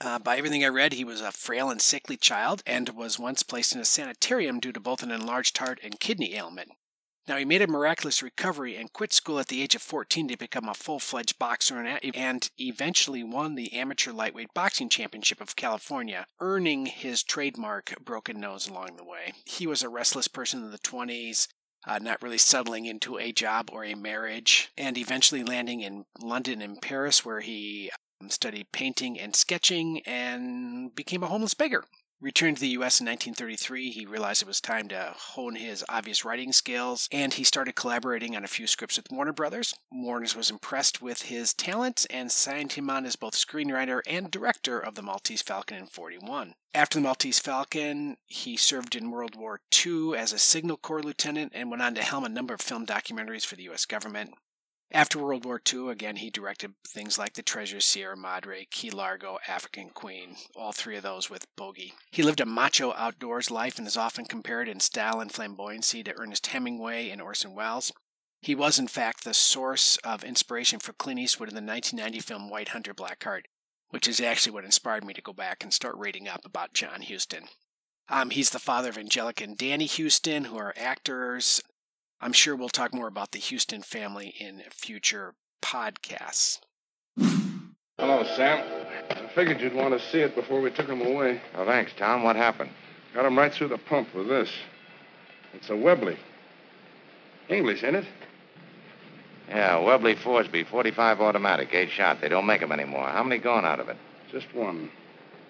Uh, 0.02 0.18
by 0.18 0.38
everything 0.38 0.64
I 0.64 0.70
read, 0.70 0.94
he 0.94 1.04
was 1.04 1.20
a 1.20 1.32
frail 1.32 1.70
and 1.70 1.82
sickly 1.82 2.16
child 2.16 2.64
and 2.66 2.90
was 2.90 3.20
once 3.20 3.44
placed 3.44 3.76
in 3.76 3.82
a 3.82 3.86
sanitarium 3.86 4.60
due 4.60 4.72
to 4.72 4.80
both 4.80 5.04
an 5.04 5.12
enlarged 5.12 5.58
heart 5.58 5.80
and 5.84 6.00
kidney 6.00 6.36
ailment. 6.36 6.72
Now, 7.28 7.38
he 7.38 7.46
made 7.46 7.62
a 7.62 7.68
miraculous 7.68 8.24
recovery 8.24 8.76
and 8.76 8.92
quit 8.92 9.14
school 9.14 9.38
at 9.38 9.50
the 9.50 9.62
age 9.62 9.76
of 9.76 9.84
14 9.84 10.30
to 10.30 10.38
become 10.38 10.68
a 10.68 10.74
full 10.74 11.00
fledged 11.00 11.38
boxer 11.38 11.78
and 11.78 12.50
eventually 12.58 13.24
won 13.24 13.54
the 13.54 13.74
Amateur 13.74 14.12
Lightweight 14.12 14.54
Boxing 14.56 14.90
Championship 14.90 15.40
of 15.40 15.56
California, 15.56 16.26
earning 16.40 16.88
his 16.88 17.22
trademark 17.22 17.94
broken 18.04 18.40
nose 18.40 18.68
along 18.68 18.96
the 18.96 19.04
way. 19.04 19.34
He 19.46 19.68
was 19.68 19.84
a 19.84 19.90
restless 19.90 20.28
person 20.28 20.64
in 20.64 20.72
the 20.72 20.80
20s, 20.80 21.48
uh, 21.86 22.00
not 22.00 22.22
really 22.22 22.38
settling 22.38 22.86
into 22.86 23.18
a 23.18 23.32
job 23.32 23.70
or 23.72 23.86
a 23.86 23.96
marriage, 23.96 24.72
and 24.78 24.98
eventually 24.98 25.44
landing 25.44 25.82
in 25.82 26.06
London 26.20 26.62
and 26.62 26.82
Paris, 26.82 27.24
where 27.24 27.42
he 27.42 27.92
um, 28.22 28.30
studied 28.30 28.72
painting 28.72 29.20
and 29.20 29.36
sketching 29.36 30.02
and 30.06 30.94
became 30.96 31.24
a 31.24 31.28
homeless 31.28 31.54
beggar. 31.54 31.86
Returned 32.22 32.58
to 32.58 32.62
the 32.62 32.68
US 32.70 33.00
in 33.00 33.06
1933, 33.06 33.92
he 33.92 34.06
realized 34.06 34.42
it 34.42 34.48
was 34.48 34.60
time 34.60 34.90
to 34.90 35.14
hone 35.16 35.56
his 35.56 35.86
obvious 35.88 36.26
writing 36.26 36.52
skills, 36.52 37.08
and 37.14 37.34
he 37.34 37.46
started 37.46 37.76
collaborating 37.76 38.36
on 38.36 38.44
a 38.44 38.50
few 38.50 38.68
scripts 38.68 38.98
with 38.98 39.10
Warner 39.10 39.32
Brothers. 39.32 39.74
Warner 39.90 40.28
was 40.36 40.50
impressed 40.50 41.02
with 41.02 41.24
his 41.24 41.54
talent 41.54 42.06
and 42.10 42.30
signed 42.30 42.74
him 42.74 42.90
on 42.90 43.06
as 43.06 43.16
both 43.16 43.36
screenwriter 43.36 44.02
and 44.06 44.30
director 44.30 44.78
of 44.78 44.96
The 44.96 45.02
Maltese 45.02 45.42
Falcon 45.42 45.78
in 45.78 45.86
41. 45.86 46.56
After 46.74 46.98
The 46.98 47.04
Maltese 47.04 47.40
Falcon, 47.40 48.18
he 48.28 48.58
served 48.58 48.98
in 48.98 49.12
World 49.12 49.38
War 49.38 49.62
II 49.86 50.18
as 50.18 50.34
a 50.34 50.40
Signal 50.40 50.76
Corps 50.76 51.02
lieutenant 51.02 51.54
and 51.56 51.70
went 51.70 51.82
on 51.82 51.96
to 51.96 52.04
helm 52.04 52.26
a 52.26 52.30
number 52.30 52.54
of 52.54 52.60
film 52.60 52.86
documentaries 52.86 53.46
for 53.46 53.56
the 53.56 53.70
US 53.70 53.86
government. 53.86 54.34
After 54.92 55.20
World 55.20 55.46
War 55.46 55.62
II, 55.72 55.90
again, 55.90 56.16
he 56.16 56.32
directed 56.32 56.74
things 56.88 57.20
like 57.20 57.34
The 57.34 57.44
Treasure, 57.44 57.80
Sierra 57.80 58.18
Madre, 58.18 58.66
Key 58.72 58.90
Largo, 58.90 59.38
African 59.48 59.90
Queen, 59.90 60.36
all 60.56 60.72
three 60.72 60.98
of 60.98 61.04
those 61.04 61.30
with 61.30 61.54
Bogey. 61.56 61.94
He 62.10 62.24
lived 62.24 62.40
a 62.40 62.46
macho 62.46 62.94
outdoors 62.94 63.52
life 63.52 63.78
and 63.78 63.86
is 63.86 63.96
often 63.96 64.26
compared 64.26 64.68
in 64.68 64.80
style 64.80 65.20
and 65.20 65.32
flamboyancy 65.32 66.04
to 66.06 66.18
Ernest 66.18 66.48
Hemingway 66.48 67.10
and 67.10 67.22
Orson 67.22 67.54
Welles. 67.54 67.92
He 68.42 68.56
was, 68.56 68.80
in 68.80 68.88
fact, 68.88 69.24
the 69.24 69.34
source 69.36 69.98
of 69.98 70.24
inspiration 70.24 70.80
for 70.80 70.94
Clint 70.94 71.20
Eastwood 71.20 71.50
in 71.50 71.56
the 71.56 71.62
1990 71.62 72.20
film 72.22 72.50
White 72.50 72.70
Hunter 72.70 72.96
Black 72.96 73.24
Heart, 73.24 73.48
which 73.90 74.08
is 74.08 74.20
actually 74.20 74.54
what 74.54 74.66
inspired 74.66 75.04
me 75.04 75.14
to 75.14 75.22
go 75.22 75.34
back 75.34 75.64
and 75.64 75.72
start 75.72 75.98
reading 75.98 76.28
up 76.28 76.46
about 76.46 76.74
John 76.74 77.04
Huston. 77.04 77.50
Um, 78.08 78.32
he's 78.32 78.50
the 78.50 78.58
father 78.60 78.90
of 78.90 78.98
Angelica 78.98 79.44
and 79.44 79.56
Danny 79.56 79.86
Huston, 79.86 80.46
who 80.46 80.58
are 80.58 80.74
actors. 80.76 81.62
I'm 82.22 82.34
sure 82.34 82.56
we'll 82.56 82.70
talk 82.70 82.94
more 82.94 83.08
about 83.08 83.32
the 83.32 83.40
Huston 83.40 83.82
family 83.82 84.34
in 84.40 84.62
future 84.72 85.36
podcasts. 85.62 86.60
Hello, 87.98 88.24
Sam. 88.36 88.64
I 89.10 89.30
figured 89.34 89.62
you'd 89.62 89.74
want 89.74 89.98
to 89.98 90.10
see 90.12 90.20
it 90.20 90.36
before 90.36 90.60
we 90.62 90.70
took 90.72 90.88
him 90.88 91.02
away. 91.02 91.42
Oh, 91.56 91.66
thanks, 91.66 91.92
Tom. 91.98 92.24
What 92.24 92.36
happened? 92.36 92.72
Got 93.14 93.26
him 93.26 93.38
right 93.38 93.54
through 93.54 93.70
the 93.70 93.78
pump 93.78 94.14
with 94.14 94.28
this. 94.28 94.50
It's 95.54 95.70
a 95.70 95.76
Webley. 95.76 96.18
English, 97.48 97.84
ain't 97.84 97.96
it? 97.96 98.06
Yeah, 99.48 99.80
Webley 99.80 100.16
Fosbery, 100.16 100.68
45 100.70 101.22
automatic, 101.22 101.74
eight 101.74 101.90
shot. 101.90 102.22
They 102.22 102.30
don't 102.30 102.46
make 102.46 102.62
'em 102.62 102.72
anymore. 102.72 103.10
How 103.10 103.24
many 103.24 103.42
gone 103.42 103.66
out 103.66 103.80
of 103.80 103.90
it? 103.90 103.98
Just 104.32 104.54
one. 104.54 104.92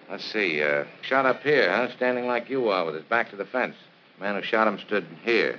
Let's 0.08 0.24
see. 0.24 0.62
Uh, 0.62 0.84
shot 1.02 1.26
up 1.26 1.42
here, 1.42 1.70
huh? 1.70 1.88
Standing 1.96 2.26
like 2.26 2.48
you 2.48 2.68
are 2.70 2.86
with 2.86 2.94
his 2.94 3.04
back 3.04 3.30
to 3.30 3.36
the 3.36 3.44
fence. 3.44 3.76
Man 4.18 4.36
who 4.36 4.42
shot 4.42 4.66
him 4.66 4.78
stood 4.78 5.04
here. 5.22 5.58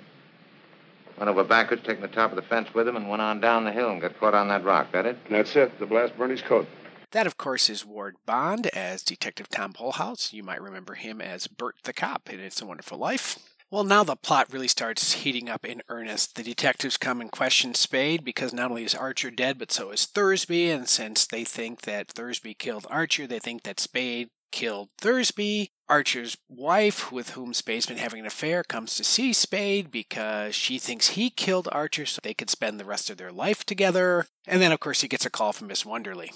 Went 1.22 1.30
over 1.30 1.44
backwards, 1.44 1.84
taking 1.86 2.01
the 2.01 2.08
top 2.08 2.32
of 2.32 2.36
the 2.36 2.42
fence 2.42 2.74
with 2.74 2.88
him, 2.88 2.96
and 2.96 3.08
went 3.08 3.22
on 3.22 3.40
down 3.40 3.63
the 3.63 3.72
hill 3.72 3.92
and 3.92 4.01
got 4.01 4.20
caught 4.20 4.34
on 4.34 4.48
that 4.48 4.63
rock. 4.63 4.92
That 4.92 5.06
it? 5.06 5.20
That's 5.30 5.56
it. 5.56 5.78
The 5.78 5.86
blast 5.86 6.18
burned 6.18 6.32
his 6.32 6.42
coat. 6.42 6.68
That, 7.12 7.28
of 7.28 7.38
course, 7.38 7.70
is 7.70 7.86
Ward 7.86 8.16
Bond 8.25 8.66
as 8.74 9.04
Detective 9.04 9.48
Tom 9.48 9.72
Polhaus. 9.72 10.34
You 10.34 10.42
might 10.42 10.60
remember 10.60 10.96
him 10.96 11.22
as 11.22 11.46
Bert 11.46 11.75
the 11.84 11.94
Cop 11.94 12.28
in 12.34 12.40
It's 12.40 12.60
a 12.60 12.66
Wonderful 12.66 12.98
Life. 12.98 13.38
Well, 13.70 13.84
now 13.84 14.04
the 14.04 14.16
plot 14.16 14.51
really 14.51 14.68
starts 14.68 15.13
heating 15.13 15.48
up 15.48 15.63
in 15.63 15.84
earnest. 15.90 16.34
The 16.34 16.42
detectives 16.42 16.98
come 16.98 17.22
and 17.22 17.32
question 17.32 17.75
Spade 17.75 18.24
because 18.25 18.51
not 18.51 18.72
only 18.72 18.84
is 18.84 18.96
Archer 18.96 19.30
dead, 19.30 19.60
but 19.60 19.72
so 19.72 19.92
is 19.92 20.08
Thursby. 20.08 20.72
And 20.72 20.90
since 20.90 21.28
they 21.28 21.44
think 21.44 21.82
that 21.82 22.08
Thursby 22.08 22.56
killed 22.56 22.88
Archer, 22.90 23.28
they 23.28 23.38
think 23.38 23.62
that 23.62 23.80
Spade 23.80 24.30
killed 24.51 24.89
Thursby. 24.98 25.72
Archer's 25.89 26.38
wife, 26.48 27.12
with 27.12 27.31
whom 27.31 27.53
Spade's 27.53 27.86
been 27.86 27.98
having 27.98 28.22
an 28.22 28.25
affair, 28.25 28.63
comes 28.63 28.96
to 28.96 29.03
see 29.03 29.34
Spade 29.34 29.91
because 29.91 30.55
she 30.55 30.79
thinks 30.79 31.10
he 31.10 31.29
killed 31.29 31.67
Archer 31.70 32.05
so 32.05 32.22
they 32.24 32.34
could 32.34 32.50
spend 32.50 32.79
the 32.79 32.86
rest 32.86 33.10
of 33.10 33.17
their 33.17 33.31
life 33.31 33.65
together. 33.65 34.27
And 34.48 34.62
then, 34.62 34.72
of 34.72 34.79
course, 34.79 35.01
he 35.01 35.10
gets 35.10 35.25
a 35.25 35.29
call 35.29 35.51
from 35.51 35.67
Miss 35.67 35.86
Wonderly. 35.86 36.31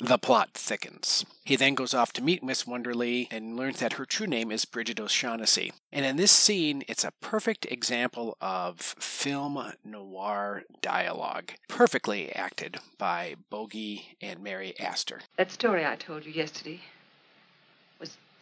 The 0.00 0.18
plot 0.18 0.54
thickens. 0.54 1.24
He 1.44 1.54
then 1.54 1.76
goes 1.76 1.94
off 1.94 2.12
to 2.14 2.22
meet 2.22 2.42
Miss 2.42 2.64
Wonderly 2.64 3.28
and 3.30 3.56
learns 3.56 3.78
that 3.78 3.92
her 3.92 4.04
true 4.04 4.26
name 4.26 4.50
is 4.50 4.64
Bridget 4.64 4.98
O'Shaughnessy. 4.98 5.72
And 5.92 6.04
in 6.04 6.16
this 6.16 6.32
scene, 6.32 6.82
it's 6.88 7.04
a 7.04 7.12
perfect 7.20 7.64
example 7.66 8.36
of 8.40 8.80
film 8.80 9.62
noir 9.84 10.64
dialogue, 10.80 11.52
perfectly 11.68 12.34
acted 12.34 12.78
by 12.98 13.36
Bogey 13.50 14.16
and 14.20 14.42
Mary 14.42 14.74
Astor. 14.80 15.20
That 15.36 15.52
story 15.52 15.86
I 15.86 15.94
told 15.94 16.26
you 16.26 16.32
yesterday 16.32 16.80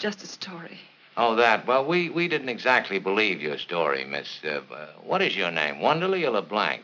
just 0.02 0.24
a 0.24 0.26
story. 0.26 0.80
Oh, 1.16 1.36
that. 1.36 1.64
Well, 1.64 1.86
we, 1.86 2.10
we 2.10 2.26
didn't 2.26 2.48
exactly 2.48 2.98
believe 2.98 3.40
your 3.40 3.56
story, 3.56 4.04
Miss. 4.04 4.40
Uh, 4.44 4.60
uh, 4.74 4.88
what 5.04 5.22
is 5.22 5.36
your 5.36 5.52
name? 5.52 5.78
Wonderly 5.78 6.24
or 6.24 6.30
LeBlanc? 6.30 6.82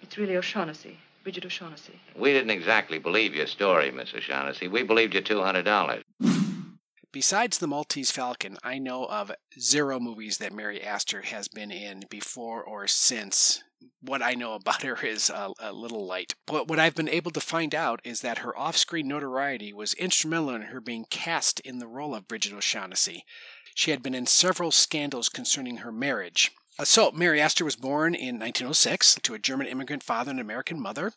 It's 0.00 0.16
really 0.16 0.36
O'Shaughnessy, 0.36 0.96
Bridget 1.24 1.44
O'Shaughnessy. 1.44 1.98
We 2.16 2.32
didn't 2.32 2.50
exactly 2.50 3.00
believe 3.00 3.34
your 3.34 3.48
story, 3.48 3.90
Miss 3.90 4.14
O'Shaughnessy. 4.14 4.68
We 4.68 4.84
believed 4.84 5.14
your 5.14 5.24
$200. 5.24 6.02
Besides 7.10 7.58
The 7.58 7.66
Maltese 7.66 8.12
Falcon, 8.12 8.56
I 8.62 8.78
know 8.78 9.06
of 9.06 9.32
zero 9.58 9.98
movies 9.98 10.38
that 10.38 10.52
Mary 10.52 10.80
Astor 10.80 11.22
has 11.22 11.48
been 11.48 11.72
in 11.72 12.04
before 12.08 12.62
or 12.62 12.86
since. 12.86 13.64
What 14.04 14.20
I 14.20 14.34
know 14.34 14.54
about 14.54 14.82
her 14.82 14.98
is 15.06 15.30
a, 15.30 15.52
a, 15.60 15.72
little 15.72 16.04
light. 16.04 16.34
But 16.46 16.66
what 16.66 16.80
I've 16.80 16.96
been 16.96 17.08
able 17.08 17.30
to 17.30 17.40
find 17.40 17.72
out 17.72 18.00
is 18.02 18.20
that 18.20 18.38
her 18.38 18.56
off 18.58 18.76
screen 18.76 19.06
notoriety 19.06 19.72
was 19.72 19.94
instrumental 19.94 20.50
in 20.50 20.62
her 20.62 20.80
being 20.80 21.06
cast 21.08 21.60
in 21.60 21.78
the 21.78 21.86
role 21.86 22.12
of 22.12 22.26
Bridget 22.26 22.52
O'Shaughnessy. 22.52 23.24
She 23.76 23.92
had 23.92 24.02
been 24.02 24.14
in 24.14 24.26
several 24.26 24.72
scandals 24.72 25.28
concerning 25.28 25.78
her 25.78 25.92
marriage. 25.92 26.50
So, 26.82 27.12
Mary 27.12 27.40
Astor 27.40 27.64
was 27.64 27.76
born 27.76 28.14
in 28.14 28.40
1906 28.40 29.16
to 29.22 29.34
a 29.34 29.38
German 29.38 29.68
immigrant 29.68 30.02
father 30.02 30.32
and 30.32 30.40
American 30.40 30.80
mother. 30.80 31.12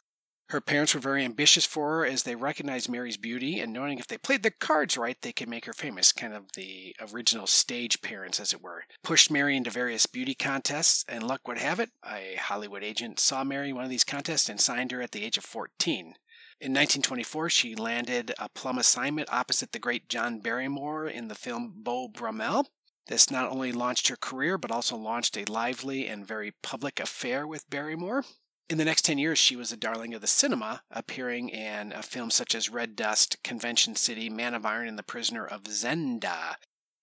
Her 0.50 0.62
parents 0.62 0.94
were 0.94 1.00
very 1.00 1.26
ambitious 1.26 1.66
for 1.66 1.98
her 1.98 2.06
as 2.06 2.24
they 2.24 2.36
recognized 2.36 2.88
Mary's 2.88 3.18
beauty 3.18 3.60
and 3.60 3.74
knowing 3.74 3.98
if 3.98 4.06
they 4.06 4.18
played 4.18 4.44
the 4.44 4.52
cards 4.52 4.96
right, 4.96 5.20
they 5.22 5.34
could 5.34 5.50
make 5.50 5.66
her 5.66 5.74
famous, 5.74 6.12
kind 6.12 6.34
of 6.34 6.52
the 6.54 6.96
original 7.12 7.48
stage 7.48 8.02
parents, 8.02 8.40
as 8.40 8.54
it 8.54 8.62
were. 8.62 8.84
Pushed 9.04 9.32
Mary 9.32 9.58
into 9.58 9.72
various 9.72 10.06
beauty 10.06 10.36
contests, 10.36 11.04
and 11.10 11.24
luck 11.24 11.48
would 11.48 11.58
have 11.58 11.80
it, 11.80 11.90
a 12.06 12.36
Hollywood 12.40 12.84
agent 12.84 13.20
saw 13.20 13.44
Mary 13.44 13.74
one 13.74 13.84
of 13.84 13.90
these 13.90 14.04
contests 14.04 14.48
and 14.48 14.62
signed 14.62 14.92
her 14.92 15.02
at 15.02 15.14
the 15.14 15.24
age 15.24 15.38
of 15.38 15.44
14. 15.44 16.16
In 16.62 16.72
1924, 16.72 17.50
she 17.50 17.76
landed 17.76 18.34
a 18.38 18.48
plum 18.48 18.78
assignment 18.78 19.34
opposite 19.34 19.72
the 19.72 19.80
great 19.80 20.08
John 20.08 20.40
Barrymore 20.40 21.08
in 21.08 21.28
the 21.28 21.36
film 21.36 21.74
Beau 21.78 22.08
Brummel. 22.08 22.68
This 23.08 23.30
not 23.30 23.50
only 23.50 23.72
launched 23.72 24.08
her 24.08 24.16
career, 24.16 24.58
but 24.58 24.72
also 24.72 24.96
launched 24.96 25.38
a 25.38 25.52
lively 25.52 26.08
and 26.08 26.26
very 26.26 26.54
public 26.62 27.00
affair 27.00 27.46
with 27.46 27.70
Barrymore. 27.70 28.24
In 28.68 28.80
the 28.80 28.86
next 28.86 29.04
10 29.04 29.20
years, 29.20 29.38
she 29.38 29.56
was 29.56 29.72
a 29.72 29.78
darling 29.78 30.16
of 30.16 30.22
the 30.22 30.28
cinema, 30.28 30.82
appearing 30.90 31.50
in 31.50 31.92
films 32.02 32.34
such 32.34 32.56
as 32.56 32.68
Red 32.68 32.96
Dust, 32.96 33.44
Convention 33.44 33.96
City, 33.96 34.28
Man 34.28 34.56
of 34.56 34.66
Iron, 34.66 34.88
and 34.88 34.98
The 34.98 35.04
Prisoner 35.04 35.46
of 35.46 35.64
Zenda. 35.66 36.56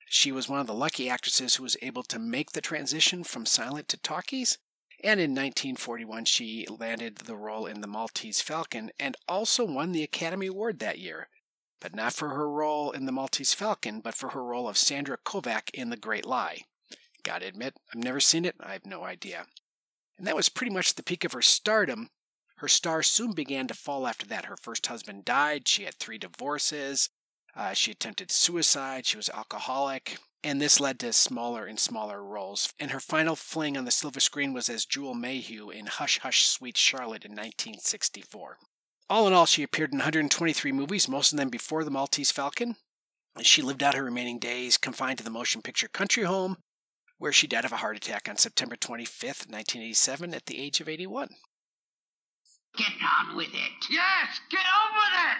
She 0.06 0.32
was 0.32 0.48
one 0.48 0.58
of 0.58 0.66
the 0.66 0.74
lucky 0.74 1.08
actresses 1.08 1.54
who 1.54 1.62
was 1.62 1.76
able 1.80 2.02
to 2.02 2.18
make 2.18 2.50
the 2.50 2.60
transition 2.60 3.22
from 3.22 3.46
silent 3.46 3.86
to 3.88 3.96
talkies. 3.96 4.58
And 5.04 5.20
in 5.20 5.30
1941, 5.30 6.24
she 6.24 6.66
landed 6.68 7.18
the 7.18 7.36
role 7.36 7.66
in 7.66 7.80
The 7.80 7.86
Maltese 7.86 8.40
Falcon 8.40 8.90
and 8.98 9.16
also 9.28 9.64
won 9.64 9.92
the 9.92 10.02
Academy 10.02 10.48
Award 10.48 10.80
that 10.80 10.98
year. 10.98 11.28
But 11.80 11.94
not 11.94 12.12
for 12.12 12.30
her 12.30 12.50
role 12.50 12.90
in 12.90 13.06
The 13.06 13.12
Maltese 13.12 13.54
Falcon, 13.54 14.00
but 14.00 14.16
for 14.16 14.30
her 14.30 14.42
role 14.42 14.68
of 14.68 14.76
Sandra 14.76 15.16
Kovac 15.16 15.70
in 15.72 15.90
The 15.90 15.96
Great 15.96 16.26
Lie. 16.26 16.62
Gotta 17.22 17.46
admit, 17.46 17.76
I've 17.94 18.02
never 18.02 18.18
seen 18.18 18.44
it, 18.44 18.56
I 18.58 18.72
have 18.72 18.84
no 18.84 19.04
idea. 19.04 19.46
And 20.22 20.28
that 20.28 20.36
was 20.36 20.48
pretty 20.48 20.72
much 20.72 20.94
the 20.94 21.02
peak 21.02 21.24
of 21.24 21.32
her 21.32 21.42
stardom. 21.42 22.08
Her 22.58 22.68
star 22.68 23.02
soon 23.02 23.32
began 23.32 23.66
to 23.66 23.74
fall 23.74 24.06
after 24.06 24.24
that. 24.26 24.44
Her 24.44 24.56
first 24.56 24.86
husband 24.86 25.24
died, 25.24 25.66
she 25.66 25.82
had 25.82 25.96
three 25.96 26.16
divorces, 26.16 27.08
uh, 27.56 27.72
she 27.72 27.90
attempted 27.90 28.30
suicide, 28.30 29.04
she 29.04 29.16
was 29.16 29.28
alcoholic, 29.30 30.18
and 30.44 30.60
this 30.60 30.78
led 30.78 31.00
to 31.00 31.12
smaller 31.12 31.66
and 31.66 31.80
smaller 31.80 32.22
roles. 32.22 32.72
And 32.78 32.92
her 32.92 33.00
final 33.00 33.34
fling 33.34 33.76
on 33.76 33.84
the 33.84 33.90
silver 33.90 34.20
screen 34.20 34.52
was 34.52 34.68
as 34.68 34.86
Jewel 34.86 35.14
Mayhew 35.14 35.70
in 35.70 35.86
Hush 35.86 36.20
Hush 36.20 36.46
Sweet 36.46 36.76
Charlotte 36.76 37.24
in 37.24 37.32
1964. 37.32 38.58
All 39.10 39.26
in 39.26 39.32
all, 39.32 39.46
she 39.46 39.64
appeared 39.64 39.90
in 39.90 39.98
123 39.98 40.70
movies, 40.70 41.08
most 41.08 41.32
of 41.32 41.36
them 41.36 41.48
before 41.48 41.82
The 41.82 41.90
Maltese 41.90 42.30
Falcon. 42.30 42.76
She 43.40 43.60
lived 43.60 43.82
out 43.82 43.96
her 43.96 44.04
remaining 44.04 44.38
days 44.38 44.78
confined 44.78 45.18
to 45.18 45.24
the 45.24 45.30
motion 45.30 45.62
picture 45.62 45.88
Country 45.88 46.22
Home, 46.22 46.58
where 47.22 47.32
she 47.32 47.46
died 47.46 47.64
of 47.64 47.70
a 47.70 47.76
heart 47.76 47.96
attack 47.96 48.28
on 48.28 48.36
September 48.36 48.74
25th, 48.74 49.46
1987, 49.46 50.34
at 50.34 50.46
the 50.46 50.58
age 50.58 50.80
of 50.80 50.88
81. 50.88 51.28
Get 52.76 52.88
on 53.00 53.36
with 53.36 53.54
it. 53.54 53.86
Yes, 53.88 54.40
get 54.50 54.58
on 54.58 54.92
with 54.92 55.14
it! 55.20 55.36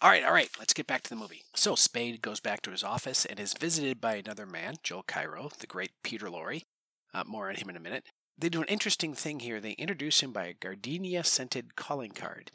All 0.00 0.10
right, 0.10 0.22
all 0.22 0.32
right, 0.32 0.48
let's 0.56 0.72
get 0.72 0.86
back 0.86 1.02
to 1.02 1.10
the 1.10 1.16
movie. 1.16 1.42
So 1.56 1.74
Spade 1.74 2.22
goes 2.22 2.38
back 2.38 2.62
to 2.62 2.70
his 2.70 2.84
office 2.84 3.24
and 3.24 3.40
is 3.40 3.54
visited 3.54 4.00
by 4.00 4.14
another 4.14 4.46
man, 4.46 4.76
Joel 4.84 5.02
Cairo, 5.02 5.50
the 5.58 5.66
great 5.66 5.90
Peter 6.04 6.28
Lorre. 6.28 6.62
Uh, 7.12 7.24
more 7.26 7.48
on 7.48 7.56
him 7.56 7.68
in 7.70 7.76
a 7.76 7.80
minute. 7.80 8.04
They 8.38 8.48
do 8.48 8.62
an 8.62 8.68
interesting 8.68 9.14
thing 9.14 9.40
here. 9.40 9.58
They 9.60 9.72
introduce 9.72 10.22
him 10.22 10.30
by 10.30 10.44
a 10.44 10.54
gardenia 10.54 11.24
scented 11.24 11.74
calling 11.74 12.12
card, 12.12 12.52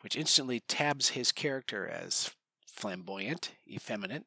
which 0.00 0.16
instantly 0.16 0.58
tabs 0.58 1.10
his 1.10 1.30
character 1.30 1.86
as 1.86 2.32
flamboyant, 2.66 3.52
effeminate, 3.70 4.24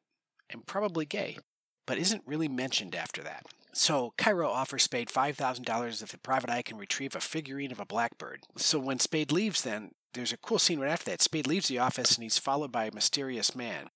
and 0.52 0.66
probably 0.66 1.04
gay, 1.04 1.38
but 1.86 1.98
isn't 1.98 2.22
really 2.26 2.48
mentioned 2.48 2.94
after 2.94 3.22
that. 3.22 3.44
So 3.72 4.12
Cairo 4.18 4.50
offers 4.50 4.82
Spade 4.82 5.08
$5,000 5.08 6.02
if 6.02 6.12
the 6.12 6.18
private 6.18 6.50
eye 6.50 6.62
can 6.62 6.76
retrieve 6.76 7.16
a 7.16 7.20
figurine 7.20 7.72
of 7.72 7.80
a 7.80 7.86
blackbird. 7.86 8.40
So 8.56 8.78
when 8.78 8.98
Spade 8.98 9.32
leaves, 9.32 9.62
then, 9.62 9.92
there's 10.12 10.32
a 10.32 10.36
cool 10.36 10.58
scene 10.58 10.78
right 10.78 10.90
after 10.90 11.10
that. 11.10 11.22
Spade 11.22 11.46
leaves 11.46 11.68
the 11.68 11.78
office 11.78 12.14
and 12.14 12.22
he's 12.22 12.38
followed 12.38 12.70
by 12.70 12.84
a 12.84 12.94
mysterious 12.94 13.56
man. 13.56 13.88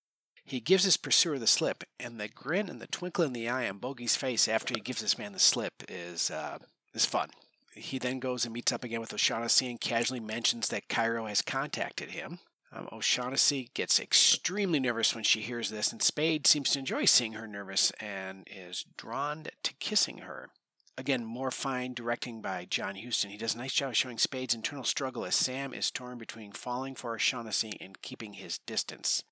He 0.47 0.61
gives 0.61 0.85
his 0.85 0.97
pursuer 0.97 1.41
the 1.41 1.47
slip, 1.49 1.83
and 1.99 2.21
the 2.21 2.29
grin 2.29 2.69
and 2.69 2.81
the 2.81 2.87
twinkle 2.87 3.25
in 3.25 3.33
the 3.33 3.49
eye 3.49 3.69
on 3.69 3.79
Bogey's 3.79 4.15
face 4.15 4.47
after 4.47 4.75
he 4.75 4.81
gives 4.81 5.01
this 5.01 5.19
man 5.19 5.33
the 5.33 5.41
slip 5.41 5.83
is 5.89 6.31
uh, 6.31 6.59
is 6.95 7.05
fun. 7.05 7.31
He 7.75 7.99
then 7.99 8.21
goes 8.21 8.45
and 8.45 8.55
meets 8.55 8.71
up 8.71 8.85
again 8.85 9.01
with 9.01 9.13
O'Shaughnessy 9.13 9.69
and 9.69 9.81
casually 9.81 10.21
mentions 10.21 10.69
that 10.69 10.89
Cairo 10.89 11.27
has 11.27 11.43
contacted 11.43 12.11
him. 12.11 12.39
Um, 12.73 12.89
O'Shaughnessy 12.93 13.71
gets 13.75 14.01
extremely 14.01 14.81
nervous 14.81 15.15
when 15.15 15.25
she 15.25 15.41
hears 15.41 15.71
this, 15.71 15.93
and 15.93 16.03
Spade 16.03 16.47
seems 16.47 16.71
to 16.71 16.79
enjoy 16.79 17.05
seeing 17.05 17.33
her 17.33 17.47
nervous 17.47 17.91
and 18.01 18.47
is 18.51 18.85
drawn 18.97 19.47
to 19.63 19.73
kissing 19.75 20.19
her. 20.19 20.51
Again, 20.99 21.25
more 21.25 21.51
fine 21.51 21.93
directing 21.93 22.41
by 22.41 22.67
John 22.69 22.97
Huston. 22.97 23.31
He 23.31 23.37
does 23.37 23.55
a 23.55 23.59
nice 23.59 23.75
job 23.75 23.91
of 23.91 23.97
showing 23.97 24.17
Spade's 24.17 24.55
internal 24.55 24.85
struggle 24.85 25.27
as 25.27 25.35
Sam 25.35 25.75
is 25.75 25.91
torn 25.91 26.17
between 26.17 26.53
falling 26.53 26.95
for 26.95 27.15
O'Shaughnessy 27.15 27.77
and 27.81 28.01
keeping 28.01 28.33
his 28.33 28.59
distance. 28.59 29.23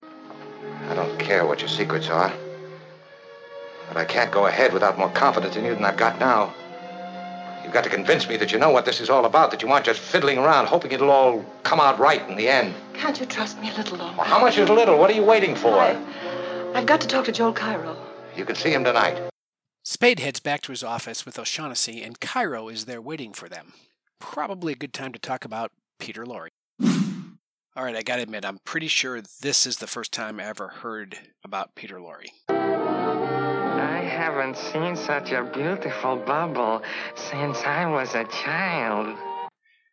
I 0.88 0.94
don't 0.94 1.18
care 1.18 1.46
what 1.46 1.60
your 1.60 1.70
secrets 1.70 2.10
are. 2.10 2.32
But 3.88 3.96
I 3.96 4.04
can't 4.04 4.30
go 4.30 4.46
ahead 4.46 4.72
without 4.72 4.98
more 4.98 5.10
confidence 5.10 5.56
in 5.56 5.64
you 5.64 5.74
than 5.74 5.84
I've 5.84 5.96
got 5.96 6.18
now. 6.18 6.54
You've 7.64 7.72
got 7.72 7.84
to 7.84 7.90
convince 7.90 8.28
me 8.28 8.36
that 8.36 8.52
you 8.52 8.58
know 8.58 8.70
what 8.70 8.84
this 8.84 9.00
is 9.00 9.08
all 9.08 9.24
about, 9.24 9.50
that 9.50 9.62
you 9.62 9.68
aren't 9.70 9.86
just 9.86 9.98
fiddling 9.98 10.36
around 10.36 10.66
hoping 10.66 10.92
it'll 10.92 11.10
all 11.10 11.44
come 11.62 11.80
out 11.80 11.98
right 11.98 12.28
in 12.28 12.36
the 12.36 12.46
end. 12.46 12.74
Can't 12.92 13.18
you 13.18 13.24
trust 13.26 13.58
me 13.58 13.70
a 13.70 13.74
little 13.74 13.96
longer? 13.96 14.18
Well, 14.18 14.26
how 14.26 14.38
much 14.38 14.58
is 14.58 14.68
a 14.68 14.72
little? 14.72 14.98
What 14.98 15.10
are 15.10 15.14
you 15.14 15.24
waiting 15.24 15.56
for? 15.56 15.72
I, 15.72 15.98
I've 16.74 16.86
got 16.86 17.00
to 17.00 17.08
talk 17.08 17.24
to 17.24 17.32
Joel 17.32 17.54
Cairo. 17.54 17.96
You 18.36 18.44
can 18.44 18.54
see 18.54 18.70
him 18.70 18.84
tonight. 18.84 19.18
Spade 19.82 20.20
heads 20.20 20.40
back 20.40 20.60
to 20.62 20.72
his 20.72 20.84
office 20.84 21.24
with 21.24 21.38
O'Shaughnessy, 21.38 22.02
and 22.02 22.20
Cairo 22.20 22.68
is 22.68 22.84
there 22.84 23.00
waiting 23.00 23.32
for 23.32 23.48
them. 23.48 23.72
Probably 24.20 24.72
a 24.72 24.76
good 24.76 24.92
time 24.92 25.12
to 25.12 25.18
talk 25.18 25.44
about 25.44 25.72
Peter 25.98 26.24
Lorre. 26.24 26.48
All 27.76 27.82
right, 27.82 27.96
I 27.96 28.02
gotta 28.02 28.22
admit, 28.22 28.44
I'm 28.44 28.58
pretty 28.64 28.88
sure 28.88 29.20
this 29.40 29.66
is 29.66 29.78
the 29.78 29.86
first 29.86 30.12
time 30.12 30.38
I 30.38 30.44
ever 30.44 30.68
heard 30.68 31.18
about 31.42 31.74
Peter 31.74 31.98
Lorre. 31.98 32.28
Haven't 34.14 34.56
seen 34.56 34.94
such 34.94 35.32
a 35.32 35.42
beautiful 35.42 36.16
bubble 36.16 36.82
since 37.16 37.58
I 37.64 37.84
was 37.86 38.14
a 38.14 38.22
child. 38.24 39.18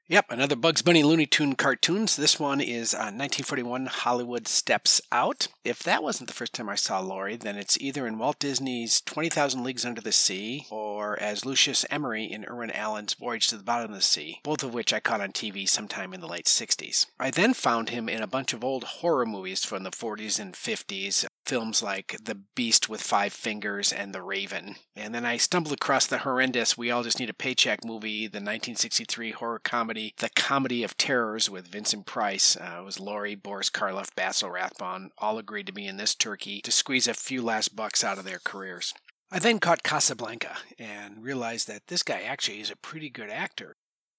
Yep, 0.08 0.26
another 0.30 0.56
Bugs 0.56 0.84
Bunny 0.84 1.02
Looney 1.02 1.26
Tune 1.26 1.56
cartoons. 1.56 2.16
This 2.18 2.40
one 2.40 2.62
is 2.62 2.94
uh, 2.94 3.10
1941 3.16 3.88
Hollywood 3.88 4.48
Steps 4.48 5.02
Out. 5.12 5.48
If 5.64 5.82
that 5.84 6.04
wasn't 6.04 6.28
the 6.28 6.36
first 6.36 6.54
time 6.54 6.70
I 6.70 6.76
saw 6.76 7.02
Lorre, 7.02 7.40
then 7.40 7.56
it's 7.56 7.80
either 7.80 8.06
in 8.06 8.20
Walt 8.20 8.38
Disney's 8.38 9.02
20,000 9.02 9.64
Leagues 9.64 9.86
Under 9.86 10.02
the 10.02 10.12
Sea 10.12 10.68
or 10.70 11.18
as 11.20 11.46
Lucius 11.46 11.84
Emery 11.90 12.26
in 12.26 12.46
Irwin 12.46 12.72
Allen's 12.72 13.16
Voyage 13.16 13.48
to 13.48 13.58
the 13.58 13.64
Bottom 13.64 13.92
of 13.92 13.96
the 13.96 14.04
Sea, 14.04 14.40
both 14.44 14.62
of 14.64 14.74
which 14.74 14.94
I 14.94 15.00
caught 15.00 15.22
on 15.22 15.32
TV 15.32 15.68
sometime 15.68 16.14
in 16.14 16.22
the 16.22 16.28
late 16.28 16.46
60s. 16.46 17.08
I 17.20 17.32
then 17.32 17.56
found 17.56 17.90
him 17.90 18.08
in 18.08 18.22
a 18.22 18.28
bunch 18.28 18.54
of 18.54 18.64
old 18.64 18.84
horror 18.84 19.26
movies 19.26 19.64
from 19.64 19.84
the 19.84 19.92
40s 19.92 20.40
and 20.40 20.54
50s, 20.54 21.26
films 21.46 21.84
like 21.84 22.18
The 22.24 22.36
Beast 22.56 22.90
with 22.90 23.02
Five 23.02 23.34
Fingers 23.34 23.92
and 23.92 24.14
The 24.14 24.22
Raven. 24.22 24.76
And 24.96 25.14
then 25.14 25.26
I 25.26 25.38
stumbled 25.38 25.74
across 25.74 26.08
the 26.08 26.20
horrendous 26.20 26.78
We 26.78 26.92
All 26.92 27.04
Just 27.04 27.20
Need 27.20 27.30
a 27.30 27.34
Paycheck 27.34 27.84
movie, 27.84 28.28
the 28.28 28.38
1963 28.38 29.32
horror 29.32 29.60
comedy, 29.60 30.14
The 30.18 30.30
Comedy 30.36 30.84
of 30.84 30.98
Terrors 30.98 31.50
with 31.50 31.68
Vincent 31.68 32.06
Price. 32.06 32.56
Uh, 32.56 32.78
it 32.80 32.86
was 32.86 32.98
Lorre, 32.98 33.42
Boris 33.42 33.70
Karloff, 33.70 34.16
Basil 34.16 34.50
Rathbone, 34.50 35.12
all 35.18 35.38
agreed 35.38 35.68
to 35.68 35.74
be 35.74 35.88
in 35.88 35.98
this 35.98 36.16
turkey 36.16 36.62
to 36.62 36.72
squeeze 36.72 37.08
a 37.08 37.14
few 37.14 37.42
last 37.42 37.76
bucks 37.76 38.04
out 38.04 38.18
of 38.18 38.26
their 38.26 38.40
careers. 38.44 38.94
I 39.32 39.40
then 39.40 39.60
caught 39.60 39.84
Casablanca 39.84 40.58
and 40.78 41.24
realized 41.24 41.68
that 41.68 41.88
this 41.88 42.04
guy 42.04 42.22
actually 42.22 42.60
is 42.60 42.70
a 42.70 42.76
pretty 42.76 43.10
good 43.10 43.30
actor. 43.30 43.76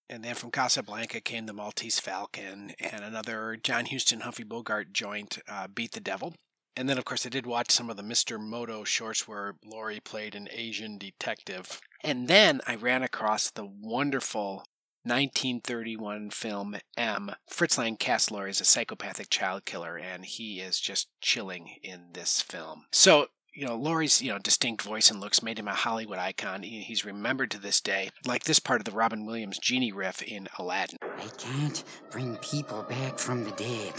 And 0.09 0.25
then 0.25 0.35
from 0.35 0.51
Casablanca 0.51 1.21
came 1.21 1.47
The 1.47 1.53
Maltese 1.53 2.01
Falcon 2.01 2.73
and 2.79 3.05
another 3.05 3.59
John 3.63 3.87
Huston 3.87 4.21
Humphrey 4.21 4.45
Bogart 4.45 4.93
joint, 4.93 5.39
uh, 5.49 5.69
Beat 5.69 5.93
the 5.93 6.01
Devil. 6.01 6.35
And 6.77 6.89
then, 6.89 6.99
of 6.99 7.05
course, 7.05 7.27
I 7.27 7.29
did 7.29 7.47
watch 7.47 7.71
some 7.71 7.91
of 7.91 7.97
the 7.97 8.03
Mr. 8.03 8.41
Moto 8.41 8.85
shorts 8.85 9.29
where 9.29 9.57
Lorre 9.65 10.03
played 10.03 10.35
an 10.35 10.49
Asian 10.51 10.99
detective. 10.99 11.81
And 12.03 12.29
then 12.29 12.61
I 12.67 12.77
ran 12.77 13.03
across 13.03 13.51
the 13.51 13.67
wonderful 13.67 14.65
1931 15.05 16.31
film 16.31 16.77
M. 16.97 17.33
Fritz 17.47 17.77
Lang 17.77 17.97
cast 17.97 18.31
Lorre 18.31 18.49
as 18.49 18.61
a 18.61 18.65
psychopathic 18.65 19.29
child 19.31 19.65
killer, 19.65 19.99
and 19.99 20.25
he 20.25 20.61
is 20.61 20.81
just 20.81 21.09
chilling 21.21 21.77
in 21.83 22.11
this 22.13 22.41
film. 22.41 22.87
So, 22.93 23.27
you 23.55 23.67
know, 23.67 23.77
Lorre's, 23.77 24.23
you 24.23 24.33
know, 24.33 24.38
distinct 24.38 24.83
voice 24.83 25.11
and 25.11 25.21
looks 25.21 25.43
made 25.43 25.59
him 25.59 25.69
a 25.69 25.75
Hollywood 25.75 26.19
icon. 26.19 26.62
He's 26.62 27.05
remembered 27.05 27.51
to 27.51 27.61
this 27.61 27.81
day, 27.81 28.11
like 28.27 28.45
this 28.45 28.59
part 28.59 28.81
of 28.81 28.85
the 28.87 28.93
Robin 28.93 29.27
Williams 29.27 29.59
genie 29.59 29.93
riff 29.93 30.23
in 30.23 30.49
Aladdin. 30.59 30.99
I 31.03 31.29
can't 31.38 31.85
bring 32.11 32.37
people 32.37 32.83
back 32.85 33.19
from 33.19 33.45
the 33.45 33.51
dead. 33.53 33.95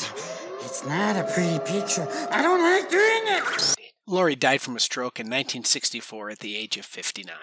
It's 0.61 0.85
not 0.85 1.15
a 1.15 1.31
pretty 1.31 1.59
picture. 1.59 2.07
I 2.31 2.41
don't 2.41 2.61
like 2.61 2.89
doing 2.89 3.21
it. 3.25 3.75
Laurie 4.07 4.35
died 4.35 4.61
from 4.61 4.75
a 4.75 4.79
stroke 4.79 5.19
in 5.19 5.27
1964 5.27 6.31
at 6.31 6.39
the 6.39 6.57
age 6.57 6.77
of 6.77 6.85
59. 6.85 7.35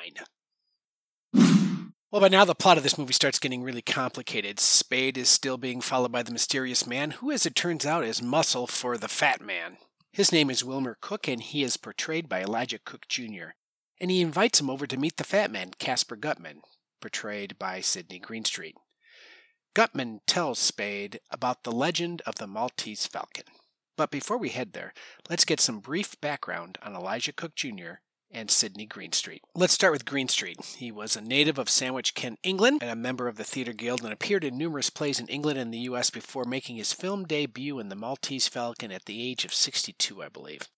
Well, 2.12 2.20
by 2.20 2.28
now 2.28 2.44
the 2.44 2.56
plot 2.56 2.76
of 2.76 2.82
this 2.82 2.98
movie 2.98 3.12
starts 3.12 3.38
getting 3.38 3.62
really 3.62 3.82
complicated. 3.82 4.58
Spade 4.58 5.16
is 5.16 5.28
still 5.28 5.56
being 5.56 5.80
followed 5.80 6.10
by 6.10 6.24
the 6.24 6.32
mysterious 6.32 6.84
man, 6.84 7.12
who, 7.12 7.30
as 7.30 7.46
it 7.46 7.54
turns 7.54 7.86
out, 7.86 8.02
is 8.02 8.20
muscle 8.20 8.66
for 8.66 8.98
the 8.98 9.06
fat 9.06 9.40
man. 9.40 9.76
His 10.12 10.32
name 10.32 10.50
is 10.50 10.64
Wilmer 10.64 10.96
Cook, 11.00 11.28
and 11.28 11.40
he 11.40 11.62
is 11.62 11.76
portrayed 11.76 12.28
by 12.28 12.42
Elisha 12.42 12.78
Cook 12.78 13.06
Jr. 13.08 13.50
And 14.00 14.10
he 14.10 14.20
invites 14.20 14.60
him 14.60 14.68
over 14.68 14.86
to 14.86 14.96
meet 14.96 15.16
the 15.16 15.24
fat 15.24 15.50
man, 15.50 15.70
Casper 15.78 16.16
Gutman, 16.16 16.62
portrayed 17.00 17.58
by 17.58 17.80
Sydney 17.80 18.18
Greenstreet. 18.18 18.76
Gutman 19.74 20.20
tells 20.26 20.58
Spade 20.58 21.20
about 21.30 21.62
the 21.62 21.72
legend 21.72 22.22
of 22.26 22.36
the 22.36 22.48
Maltese 22.48 23.06
Falcon. 23.06 23.44
But 23.96 24.10
before 24.10 24.36
we 24.36 24.48
head 24.48 24.72
there, 24.72 24.92
let's 25.28 25.44
get 25.44 25.60
some 25.60 25.78
brief 25.78 26.20
background 26.20 26.76
on 26.82 26.94
Elisha 26.94 27.32
Cook 27.32 27.54
Jr 27.54 28.00
and 28.30 28.50
Sydney 28.50 28.86
Greenstreet. 28.86 29.42
Let's 29.54 29.72
start 29.72 29.92
with 29.92 30.04
Greenstreet. 30.04 30.64
He 30.76 30.92
was 30.92 31.16
a 31.16 31.20
native 31.20 31.58
of 31.58 31.68
Sandwich, 31.68 32.14
Kent, 32.14 32.38
England, 32.42 32.78
and 32.82 32.90
a 32.90 32.96
member 32.96 33.28
of 33.28 33.36
the 33.36 33.44
Theatre 33.44 33.72
Guild, 33.72 34.02
and 34.02 34.12
appeared 34.12 34.44
in 34.44 34.56
numerous 34.56 34.90
plays 34.90 35.18
in 35.18 35.26
England 35.26 35.58
and 35.58 35.72
the 35.72 35.78
U.S. 35.78 36.10
before 36.10 36.44
making 36.44 36.76
his 36.76 36.92
film 36.92 37.24
debut 37.24 37.78
in 37.78 37.88
The 37.88 37.96
Maltese 37.96 38.48
Falcon 38.48 38.92
at 38.92 39.06
the 39.06 39.28
age 39.28 39.44
of 39.44 39.54
62, 39.54 40.22
I 40.22 40.28
believe. 40.28 40.68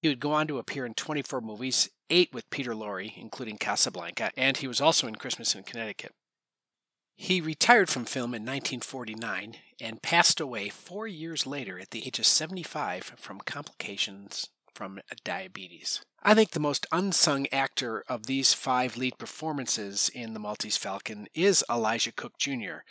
He 0.00 0.08
would 0.08 0.20
go 0.20 0.32
on 0.32 0.46
to 0.48 0.58
appear 0.58 0.84
in 0.84 0.94
24 0.94 1.40
movies, 1.40 1.88
eight 2.10 2.32
with 2.32 2.50
Peter 2.50 2.74
Lorre, 2.74 3.12
including 3.16 3.56
Casablanca, 3.56 4.30
and 4.36 4.56
he 4.56 4.66
was 4.66 4.80
also 4.80 5.06
in 5.06 5.14
Christmas 5.14 5.54
in 5.54 5.62
Connecticut. 5.62 6.12
He 7.14 7.40
retired 7.40 7.88
from 7.88 8.04
film 8.04 8.34
in 8.34 8.42
1949 8.42 9.54
and 9.80 10.02
passed 10.02 10.40
away 10.40 10.70
four 10.70 11.06
years 11.06 11.46
later 11.46 11.78
at 11.78 11.90
the 11.90 12.04
age 12.06 12.18
of 12.18 12.26
75 12.26 13.04
from 13.16 13.40
complications 13.40 14.48
from 14.74 15.00
diabetes. 15.24 16.02
I 16.22 16.34
think 16.34 16.50
the 16.50 16.60
most 16.60 16.86
unsung 16.92 17.46
actor 17.52 18.04
of 18.08 18.26
these 18.26 18.54
five 18.54 18.96
lead 18.96 19.18
performances 19.18 20.10
in 20.14 20.34
The 20.34 20.40
Maltese 20.40 20.76
Falcon 20.76 21.26
is 21.34 21.64
Elisha 21.68 22.12
Cook 22.12 22.38
Jr., 22.38 22.84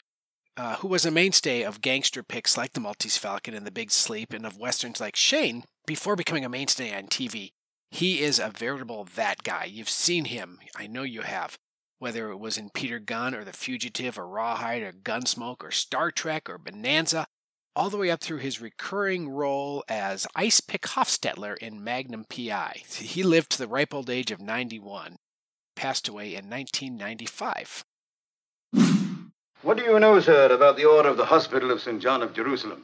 uh, 0.57 0.75
who 0.77 0.87
was 0.87 1.05
a 1.05 1.11
mainstay 1.11 1.63
of 1.63 1.81
gangster 1.81 2.23
picks 2.23 2.57
like 2.57 2.73
The 2.73 2.81
Maltese 2.81 3.17
Falcon 3.17 3.53
and 3.53 3.65
The 3.65 3.71
Big 3.71 3.91
Sleep 3.91 4.33
and 4.33 4.45
of 4.45 4.57
westerns 4.57 4.99
like 4.99 5.15
Shane 5.15 5.63
before 5.85 6.15
becoming 6.15 6.43
a 6.43 6.49
mainstay 6.49 6.93
on 6.95 7.07
TV. 7.07 7.51
He 7.89 8.21
is 8.21 8.39
a 8.39 8.49
veritable 8.49 9.07
that 9.15 9.43
guy. 9.43 9.65
You've 9.65 9.89
seen 9.89 10.25
him. 10.25 10.59
I 10.75 10.87
know 10.87 11.03
you 11.03 11.21
have 11.21 11.57
whether 12.01 12.31
it 12.31 12.39
was 12.39 12.57
in 12.57 12.71
Peter 12.71 12.97
Gunn 12.97 13.35
or 13.35 13.43
The 13.43 13.53
Fugitive 13.53 14.17
or 14.17 14.27
Rawhide 14.27 14.81
or 14.81 14.91
Gunsmoke 14.91 15.63
or 15.63 15.69
Star 15.69 16.09
Trek 16.09 16.49
or 16.49 16.57
Bonanza, 16.57 17.27
all 17.75 17.89
the 17.89 17.97
way 17.97 18.11
up 18.11 18.19
through 18.21 18.39
his 18.39 18.59
recurring 18.59 19.29
role 19.29 19.83
as 19.87 20.27
Ice 20.35 20.59
Pick 20.59 20.81
Hofstetler 20.83 21.57
in 21.57 21.83
Magnum 21.83 22.25
PI. 22.25 22.81
He 22.97 23.23
lived 23.23 23.51
to 23.51 23.57
the 23.57 23.67
ripe 23.67 23.93
old 23.93 24.09
age 24.09 24.31
of 24.31 24.41
91, 24.41 25.15
passed 25.75 26.07
away 26.07 26.35
in 26.35 26.49
1995. 26.49 27.85
What 29.61 29.77
do 29.77 29.83
you 29.83 29.99
know, 29.99 30.19
sir, 30.19 30.51
about 30.51 30.75
the 30.75 30.85
order 30.85 31.07
of 31.07 31.17
the 31.17 31.25
Hospital 31.25 31.71
of 31.71 31.81
St. 31.81 32.01
John 32.01 32.21
of 32.21 32.33
Jerusalem, 32.33 32.83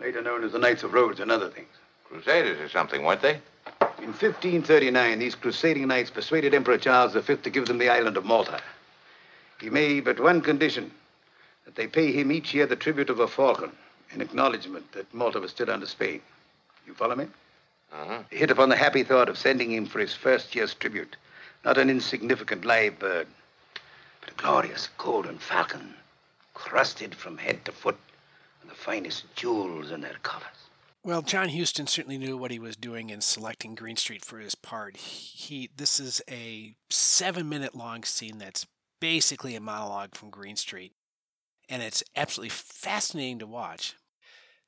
later 0.00 0.22
known 0.22 0.42
as 0.42 0.52
the 0.52 0.58
Knights 0.58 0.82
of 0.82 0.94
Rhodes 0.94 1.20
and 1.20 1.30
other 1.30 1.48
things? 1.48 1.68
Crusaders 2.04 2.58
or 2.60 2.68
something, 2.68 3.04
weren't 3.04 3.22
they? 3.22 3.40
In 3.98 4.08
1539, 4.08 5.18
these 5.18 5.34
crusading 5.34 5.86
knights 5.86 6.10
persuaded 6.10 6.54
Emperor 6.54 6.78
Charles 6.78 7.14
V 7.14 7.36
to 7.36 7.50
give 7.50 7.66
them 7.66 7.78
the 7.78 7.88
island 7.88 8.16
of 8.16 8.24
Malta. 8.24 8.60
He 9.60 9.70
made 9.70 10.04
but 10.04 10.18
one 10.18 10.40
condition 10.40 10.90
that 11.64 11.76
they 11.76 11.86
pay 11.86 12.12
him 12.12 12.32
each 12.32 12.52
year 12.52 12.66
the 12.66 12.76
tribute 12.76 13.10
of 13.10 13.20
a 13.20 13.28
falcon 13.28 13.72
in 14.14 14.20
acknowledgement 14.20 14.90
that 14.92 15.12
Malta 15.12 15.40
was 15.40 15.50
still 15.50 15.70
under 15.70 15.86
Spain. 15.86 16.20
You 16.86 16.94
follow 16.94 17.16
me? 17.16 17.26
Uh-huh. 17.92 18.22
He 18.30 18.36
hit 18.36 18.50
upon 18.50 18.68
the 18.68 18.76
happy 18.76 19.02
thought 19.02 19.28
of 19.28 19.38
sending 19.38 19.72
him 19.72 19.86
for 19.86 20.00
his 20.00 20.14
first 20.14 20.54
year's 20.54 20.74
tribute 20.74 21.16
not 21.64 21.78
an 21.78 21.90
insignificant 21.90 22.64
live 22.64 22.98
bird, 22.98 23.26
but 24.20 24.30
a 24.30 24.34
glorious 24.34 24.88
golden 24.98 25.38
falcon, 25.38 25.94
crusted 26.52 27.14
from 27.14 27.38
head 27.38 27.64
to 27.64 27.72
foot 27.72 27.96
with 28.60 28.70
the 28.70 28.76
finest 28.76 29.24
jewels 29.34 29.90
in 29.90 30.02
their 30.02 30.16
covers. 30.22 30.48
Well, 31.02 31.22
John 31.22 31.50
Huston 31.50 31.86
certainly 31.86 32.18
knew 32.18 32.36
what 32.36 32.50
he 32.50 32.58
was 32.58 32.76
doing 32.76 33.10
in 33.10 33.20
selecting 33.20 33.74
Greenstreet 33.74 34.24
for 34.24 34.38
his 34.38 34.54
part. 34.54 34.96
He 34.96 35.70
this 35.76 36.00
is 36.00 36.22
a 36.30 36.74
7-minute 36.90 37.74
long 37.74 38.04
scene 38.04 38.38
that's 38.38 38.66
basically 39.00 39.54
a 39.54 39.60
monologue 39.60 40.14
from 40.14 40.30
Greenstreet, 40.30 40.92
and 41.68 41.82
it's 41.82 42.02
absolutely 42.16 42.50
fascinating 42.50 43.38
to 43.40 43.46
watch. 43.46 43.96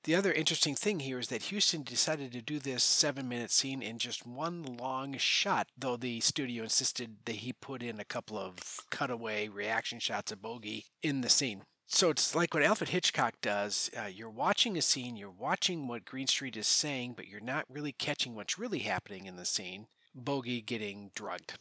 The 0.06 0.14
other 0.14 0.32
interesting 0.32 0.76
thing 0.76 1.00
here 1.00 1.18
is 1.18 1.28
that 1.28 1.50
Huston 1.50 1.82
decided 1.82 2.30
to 2.32 2.40
do 2.40 2.60
this 2.60 2.84
7-minute 2.84 3.50
scene 3.50 3.82
in 3.82 3.98
just 3.98 4.24
one 4.24 4.62
long 4.62 5.16
shot, 5.18 5.66
though 5.76 5.96
the 5.96 6.20
studio 6.20 6.62
insisted 6.62 7.16
that 7.24 7.36
he 7.36 7.52
put 7.52 7.82
in 7.82 7.98
a 7.98 8.04
couple 8.04 8.38
of 8.38 8.80
cutaway 8.90 9.48
reaction 9.48 9.98
shots 9.98 10.30
of 10.30 10.40
Bogey 10.40 10.86
in 11.02 11.22
the 11.22 11.28
scene 11.28 11.62
so 11.86 12.10
it's 12.10 12.34
like 12.34 12.52
what 12.52 12.64
Alfred 12.64 12.90
Hitchcock 12.90 13.34
does. 13.40 13.90
Uh, 13.96 14.06
you're 14.06 14.28
watching 14.28 14.76
a 14.76 14.82
scene, 14.82 15.16
you're 15.16 15.30
watching 15.30 15.86
what 15.86 16.04
Greenstreet 16.04 16.56
is 16.56 16.66
saying, 16.66 17.14
but 17.16 17.28
you're 17.28 17.40
not 17.40 17.64
really 17.70 17.92
catching 17.92 18.34
what's 18.34 18.58
really 18.58 18.80
happening 18.80 19.26
in 19.26 19.36
the 19.36 19.44
scene. 19.44 19.86
Bogey 20.14 20.60
getting 20.60 21.10
drugged. 21.14 21.54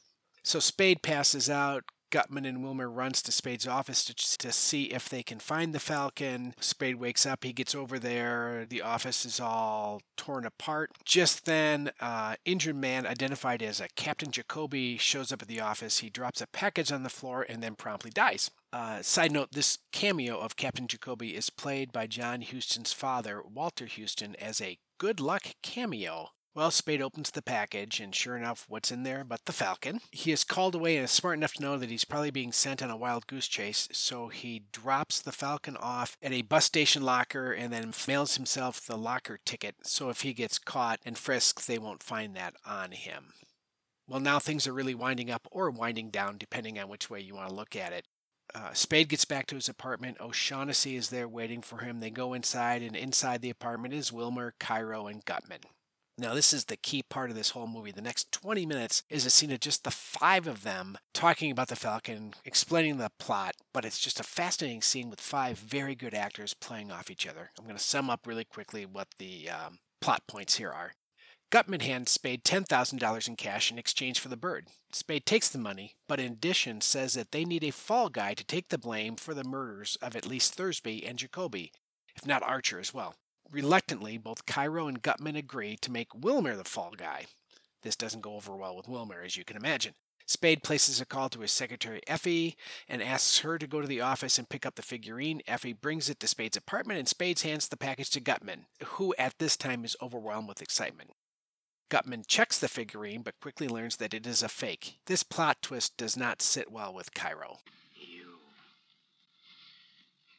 So 0.44 0.60
Spade 0.60 1.02
passes 1.04 1.50
out. 1.50 1.84
Gutman 2.16 2.46
and 2.46 2.64
Wilmer 2.64 2.90
runs 2.90 3.22
to 3.24 3.32
Spade's 3.34 3.68
office 3.68 4.06
to, 4.06 4.14
to 4.38 4.54
see 4.54 4.84
if 4.84 5.10
they 5.10 5.22
can 5.22 5.38
find 5.38 5.76
the 5.76 5.82
Falcon. 5.82 6.54
Spade 6.62 6.96
wakes 6.96 7.26
up. 7.26 7.44
He 7.44 7.52
gets 7.52 7.76
over 7.76 8.00
there. 8.00 8.66
The 8.70 8.82
office 8.82 9.26
is 9.26 9.42
all 9.42 10.02
torn 10.16 10.46
apart. 10.46 10.92
Just 11.04 11.46
then, 11.46 11.92
uh, 12.00 12.36
injured 12.46 12.78
man 12.78 13.06
identified 13.06 13.62
as 13.62 13.82
a 13.82 13.90
Captain 13.98 14.32
Jacoby 14.32 14.96
shows 14.96 15.34
up 15.34 15.42
at 15.42 15.50
the 15.50 15.60
office. 15.60 16.00
He 16.00 16.10
drops 16.10 16.40
a 16.40 16.48
package 16.48 16.90
on 16.90 17.04
the 17.04 17.10
floor 17.10 17.46
and 17.50 17.62
then 17.62 17.76
promptly 17.76 18.12
dies. 18.12 18.50
Uh, 18.72 19.02
side 19.02 19.34
note: 19.34 19.52
This 19.52 19.80
cameo 19.92 20.40
of 20.40 20.56
Captain 20.56 20.88
Jacoby 20.88 21.36
is 21.36 21.50
played 21.50 21.92
by 21.92 22.08
John 22.08 22.44
Huston's 22.44 22.94
father, 22.94 23.42
Walter 23.44 23.90
Huston, 23.94 24.38
as 24.38 24.62
a 24.62 24.78
good 24.98 25.20
luck 25.20 25.48
cameo 25.62 26.30
well, 26.56 26.72
Spade 26.72 27.02
opens 27.02 27.32
the 27.32 27.42
package, 27.42 28.00
and 28.00 28.16
sure 28.16 28.38
enough, 28.38 28.66
what's 28.70 28.92
in 28.92 29.04
there 29.04 29.26
but 29.26 29.44
the 29.46 29.52
Falcon? 29.52 30.00
He 30.12 30.32
is 30.32 30.46
called 30.46 30.74
away 30.74 30.96
and 30.96 31.04
is 31.04 31.12
smart 31.12 31.38
enough 31.38 31.54
to 31.56 31.62
know 31.62 31.78
that 31.78 31.90
he's 31.90 32.06
probably 32.06 32.32
being 32.32 32.54
sent 32.54 32.82
on 32.82 32.90
a 32.90 32.96
wild 32.96 33.28
goose 33.28 33.48
chase, 33.48 33.90
so 33.92 34.30
he 34.30 34.64
drops 34.72 35.22
the 35.22 35.34
Falcon 35.34 35.76
off 35.76 36.18
at 36.24 36.32
a 36.32 36.44
bus 36.44 36.64
station 36.64 37.04
locker 37.04 37.52
and 37.52 37.74
then 37.74 37.94
mails 38.08 38.38
himself 38.38 38.80
the 38.80 38.98
locker 38.98 39.38
ticket, 39.44 39.76
so 39.84 40.10
if 40.10 40.22
he 40.22 40.34
gets 40.34 40.58
caught 40.58 41.02
and 41.06 41.18
frisked, 41.18 41.68
they 41.68 41.78
won't 41.78 42.02
find 42.02 42.36
that 42.36 42.56
on 42.66 42.92
him. 42.92 43.34
Well, 44.08 44.22
now 44.22 44.40
things 44.40 44.66
are 44.66 44.74
really 44.74 44.96
winding 44.96 45.30
up 45.30 45.48
or 45.52 45.70
winding 45.70 46.10
down, 46.10 46.38
depending 46.38 46.80
on 46.80 46.88
which 46.88 47.10
way 47.10 47.20
you 47.20 47.36
want 47.36 47.50
to 47.50 47.56
look 47.56 47.76
at 47.76 47.92
it. 47.92 48.06
Uh, 48.54 48.72
Spade 48.74 49.10
gets 49.10 49.26
back 49.26 49.48
to 49.48 49.56
his 49.56 49.68
apartment. 49.68 50.22
O'Shaughnessy 50.22 50.96
is 50.96 51.10
there 51.10 51.28
waiting 51.28 51.62
for 51.62 51.80
him. 51.80 52.00
They 52.00 52.12
go 52.12 52.34
inside, 52.34 52.82
and 52.82 52.96
inside 52.96 53.42
the 53.42 53.50
apartment 53.50 53.94
is 53.94 54.14
Wilmer, 54.14 54.54
Cairo, 54.60 55.08
and 55.08 55.26
Gutman. 55.26 55.62
Now, 56.18 56.34
this 56.34 56.54
is 56.54 56.66
the 56.66 56.78
key 56.78 57.04
part 57.04 57.30
of 57.30 57.36
this 57.36 57.50
whole 57.50 57.68
movie. 57.68 57.92
The 57.92 58.02
next 58.02 58.32
20 58.32 58.66
minutes 58.66 59.04
is 59.10 59.26
a 59.26 59.30
scene 59.30 59.52
of 59.52 59.60
just 59.60 59.84
the 59.84 59.92
five 59.92 60.48
of 60.48 60.64
them 60.64 60.98
talking 61.14 61.52
about 61.52 61.68
the 61.68 61.76
Falcon, 61.76 62.34
explaining 62.46 62.98
the 62.98 63.12
plot, 63.20 63.56
but 63.74 63.84
it's 63.84 64.00
just 64.00 64.22
a 64.22 64.24
fascinating 64.24 64.82
scene 64.82 65.10
with 65.10 65.20
five 65.20 65.58
very 65.58 65.94
good 65.94 66.14
actors 66.14 66.54
playing 66.54 66.90
off 66.90 67.12
each 67.12 67.28
other. 67.28 67.52
I'm 67.60 67.66
going 67.66 67.76
to 67.76 67.84
sum 67.84 68.10
up 68.10 68.26
really 68.26 68.46
quickly 68.46 68.86
what 68.86 69.10
the 69.20 69.50
um, 69.50 69.80
plot 70.00 70.24
points 70.26 70.56
here 70.56 70.72
are. 70.72 70.94
Gutman 71.52 71.82
hands 71.82 72.12
Spade 72.12 72.46
$10,000 72.46 73.28
in 73.28 73.36
cash 73.36 73.70
in 73.70 73.78
exchange 73.78 74.20
for 74.20 74.30
the 74.30 74.38
bird. 74.38 74.68
Spade 74.94 75.26
takes 75.26 75.50
the 75.50 75.58
money, 75.58 75.96
but 76.08 76.20
in 76.20 76.32
addition 76.32 76.80
says 76.80 77.14
that 77.16 77.32
they 77.32 77.44
need 77.44 77.64
a 77.64 77.72
fall 77.72 78.08
guy 78.08 78.34
to 78.34 78.44
take 78.46 78.70
the 78.70 78.78
blame 78.78 79.18
for 79.18 79.34
the 79.34 79.44
murders 79.44 79.98
of 80.02 80.16
at 80.16 80.26
least 80.26 80.56
Thursby 80.56 81.06
and 81.06 81.20
Jacoby, 81.20 81.74
if 82.16 82.26
not 82.26 82.42
Archer 82.42 82.80
as 82.80 82.94
well. 82.94 83.16
Reluctantly, 83.52 84.18
both 84.18 84.46
Cairo 84.46 84.88
and 84.88 85.02
Gutman 85.02 85.36
agree 85.36 85.78
to 85.78 85.92
make 85.92 86.14
Wilmer 86.14 86.56
the 86.56 86.64
fall 86.64 86.94
guy. 86.98 87.26
This 87.84 87.96
doesn't 87.96 88.22
go 88.22 88.36
over 88.36 88.56
well 88.56 88.76
with 88.76 88.88
Wilmer, 88.88 89.22
as 89.24 89.38
you 89.38 89.46
can 89.46 89.56
imagine. 89.56 89.94
Spade 90.28 90.64
places 90.64 91.00
a 91.00 91.06
call 91.06 91.30
to 91.30 91.42
his 91.42 91.52
secretary 91.52 92.02
Effie 92.08 92.58
and 92.90 93.04
asks 93.04 93.40
her 93.40 93.60
to 93.60 93.68
go 93.68 93.80
to 93.80 93.88
the 93.88 94.02
office 94.02 94.40
and 94.40 94.50
pick 94.50 94.66
up 94.66 94.74
the 94.74 94.82
figurine. 94.82 95.42
Effie 95.48 95.74
brings 95.74 96.10
it 96.10 96.20
to 96.20 96.28
Spade's 96.28 96.58
apartment 96.58 96.98
and 96.98 97.08
Spade 97.08 97.40
hands 97.42 97.68
the 97.68 97.78
package 97.78 98.10
to 98.12 98.20
Gutman, 98.20 98.66
who 98.84 99.14
at 99.20 99.38
this 99.38 99.56
time 99.56 99.86
is 99.86 99.96
overwhelmed 100.02 100.48
with 100.48 100.64
excitement. 100.64 101.12
Gutman 101.90 102.24
checks 102.28 102.58
the 102.58 102.68
figurine 102.68 103.22
but 103.22 103.40
quickly 103.40 103.68
learns 103.68 103.98
that 103.98 104.16
it 104.16 104.26
is 104.26 104.42
a 104.42 104.50
fake. 104.50 104.96
This 105.06 105.22
plot 105.22 105.62
twist 105.62 105.96
does 105.96 106.18
not 106.18 106.42
sit 106.42 106.72
well 106.72 106.92
with 106.92 107.14
Cairo. 107.14 107.60
You. 107.94 108.40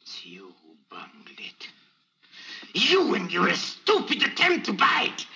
It's 0.02 0.26
you 0.26 0.54
who 0.64 0.74
bungled 0.90 1.38
it. 1.38 1.68
You 2.74 3.14
and 3.14 3.32
your 3.32 3.52
stupid 3.54 4.22
attempt 4.22 4.66
to 4.66 4.72
buy 4.72 5.12
it. 5.12 5.26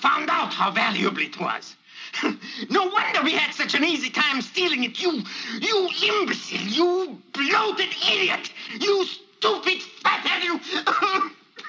Found 0.00 0.30
out 0.30 0.54
how 0.54 0.70
valuable 0.70 1.20
it 1.20 1.38
was. 1.40 1.74
no 2.70 2.86
wonder 2.86 3.22
we 3.22 3.32
had 3.32 3.52
such 3.52 3.74
an 3.74 3.84
easy 3.84 4.10
time 4.10 4.40
stealing 4.40 4.84
it. 4.84 5.00
You, 5.00 5.22
you 5.60 5.88
imbecile, 6.02 6.60
you 6.60 7.22
bloated 7.32 7.88
idiot, 8.10 8.52
you 8.78 9.04
stupid 9.04 9.82
fathead, 10.02 10.44
you. 10.44 10.60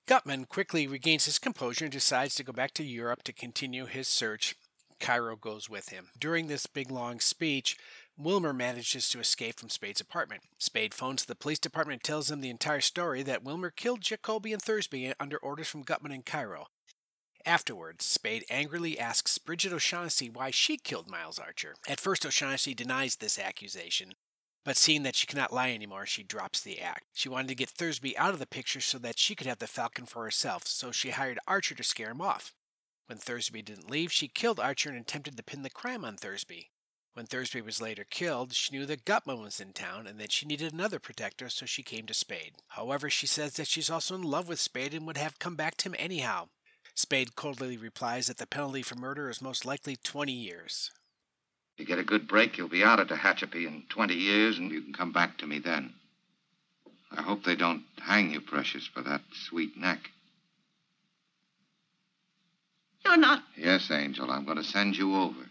Gutman 0.06 0.44
quickly 0.44 0.86
regains 0.86 1.24
his 1.24 1.38
composure 1.38 1.86
and 1.86 1.92
decides 1.92 2.34
to 2.36 2.44
go 2.44 2.52
back 2.52 2.72
to 2.74 2.84
Europe 2.84 3.22
to 3.24 3.32
continue 3.32 3.86
his 3.86 4.06
search. 4.06 4.54
Cairo 5.00 5.36
goes 5.36 5.68
with 5.68 5.88
him. 5.90 6.08
During 6.18 6.46
this 6.46 6.66
big 6.66 6.90
long 6.90 7.20
speech, 7.20 7.76
Wilmer 8.16 8.52
manages 8.52 9.08
to 9.08 9.18
escape 9.18 9.58
from 9.58 9.68
Spade's 9.68 10.00
apartment. 10.00 10.44
Spade 10.58 10.94
phones 10.94 11.24
the 11.24 11.34
police 11.34 11.58
department 11.58 11.96
and 11.96 12.04
tells 12.04 12.28
them 12.28 12.40
the 12.40 12.50
entire 12.50 12.80
story 12.80 13.24
that 13.24 13.42
Wilmer 13.42 13.70
killed 13.70 14.02
Jacoby 14.02 14.52
and 14.52 14.62
Thursby 14.62 15.12
under 15.18 15.36
orders 15.36 15.66
from 15.66 15.82
Gutman 15.82 16.12
and 16.12 16.24
Cairo. 16.24 16.66
Afterwards, 17.44 18.04
Spade 18.04 18.44
angrily 18.48 18.98
asks 19.00 19.36
Bridget 19.38 19.72
O'Shaughnessy 19.72 20.30
why 20.30 20.52
she 20.52 20.76
killed 20.76 21.10
Miles 21.10 21.40
Archer. 21.40 21.74
At 21.88 21.98
first, 21.98 22.24
O'Shaughnessy 22.24 22.72
denies 22.72 23.16
this 23.16 23.38
accusation, 23.38 24.12
but 24.64 24.76
seeing 24.76 25.02
that 25.02 25.16
she 25.16 25.26
cannot 25.26 25.52
lie 25.52 25.72
anymore, 25.72 26.06
she 26.06 26.22
drops 26.22 26.60
the 26.60 26.80
act. 26.80 27.04
She 27.12 27.28
wanted 27.28 27.48
to 27.48 27.56
get 27.56 27.68
Thursby 27.68 28.16
out 28.16 28.32
of 28.32 28.38
the 28.38 28.46
picture 28.46 28.80
so 28.80 28.96
that 28.98 29.18
she 29.18 29.34
could 29.34 29.48
have 29.48 29.58
the 29.58 29.66
Falcon 29.66 30.06
for 30.06 30.22
herself, 30.22 30.68
so 30.68 30.92
she 30.92 31.10
hired 31.10 31.40
Archer 31.48 31.74
to 31.74 31.82
scare 31.82 32.12
him 32.12 32.20
off. 32.20 32.54
When 33.06 33.18
Thursby 33.18 33.60
didn't 33.60 33.90
leave, 33.90 34.12
she 34.12 34.28
killed 34.28 34.60
Archer 34.60 34.88
and 34.88 34.98
attempted 34.98 35.36
to 35.36 35.42
pin 35.42 35.62
the 35.62 35.68
crime 35.68 36.04
on 36.04 36.16
Thursby. 36.16 36.70
When 37.14 37.26
Thursby 37.26 37.60
was 37.60 37.80
later 37.80 38.04
killed, 38.04 38.54
she 38.54 38.76
knew 38.76 38.86
that 38.86 39.04
Gutman 39.04 39.40
was 39.40 39.60
in 39.60 39.72
town 39.72 40.08
and 40.08 40.18
that 40.18 40.32
she 40.32 40.46
needed 40.46 40.72
another 40.72 40.98
protector, 40.98 41.48
so 41.48 41.64
she 41.64 41.84
came 41.84 42.06
to 42.06 42.14
Spade. 42.14 42.54
However, 42.68 43.08
she 43.08 43.28
says 43.28 43.54
that 43.54 43.68
she's 43.68 43.88
also 43.88 44.16
in 44.16 44.22
love 44.22 44.48
with 44.48 44.58
Spade 44.58 44.92
and 44.92 45.06
would 45.06 45.16
have 45.16 45.38
come 45.38 45.54
back 45.54 45.76
to 45.76 45.88
him 45.88 45.94
anyhow. 45.96 46.48
Spade 46.96 47.36
coldly 47.36 47.76
replies 47.76 48.26
that 48.26 48.38
the 48.38 48.48
penalty 48.48 48.82
for 48.82 48.96
murder 48.96 49.30
is 49.30 49.40
most 49.40 49.64
likely 49.64 49.94
20 49.94 50.32
years. 50.32 50.90
If 51.74 51.80
you 51.80 51.86
get 51.86 52.00
a 52.00 52.04
good 52.04 52.26
break, 52.26 52.58
you'll 52.58 52.68
be 52.68 52.82
out 52.82 52.98
of 52.98 53.06
Tehachapi 53.06 53.66
in 53.66 53.84
20 53.90 54.14
years, 54.14 54.58
and 54.58 54.72
you 54.72 54.82
can 54.82 54.92
come 54.92 55.12
back 55.12 55.38
to 55.38 55.46
me 55.46 55.60
then. 55.60 55.94
I 57.12 57.22
hope 57.22 57.44
they 57.44 57.56
don't 57.56 57.84
hang 58.00 58.32
you, 58.32 58.40
Precious, 58.40 58.88
for 58.88 59.02
that 59.02 59.22
sweet 59.48 59.76
neck. 59.76 60.10
You're 63.04 63.16
not. 63.16 63.44
Yes, 63.56 63.88
Angel, 63.92 64.30
I'm 64.30 64.44
going 64.44 64.56
to 64.56 64.64
send 64.64 64.96
you 64.96 65.14
over. 65.14 65.46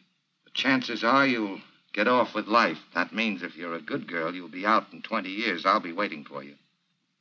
The 0.54 0.62
chances 0.62 1.04
are 1.04 1.26
you'll 1.26 1.62
get 1.94 2.08
off 2.08 2.36
with 2.36 2.48
life. 2.48 2.78
That 2.94 3.14
means 3.14 3.42
if 3.42 3.56
you're 3.56 3.74
a 3.74 3.82
good 3.82 4.08
girl, 4.08 4.34
you'll 4.34 4.50
be 4.50 4.66
out 4.66 4.88
in 4.94 5.02
20 5.02 5.30
years. 5.30 5.66
I'll 5.66 5.80
be 5.80 5.92
waiting 5.92 6.24
for 6.24 6.44
you. 6.44 6.56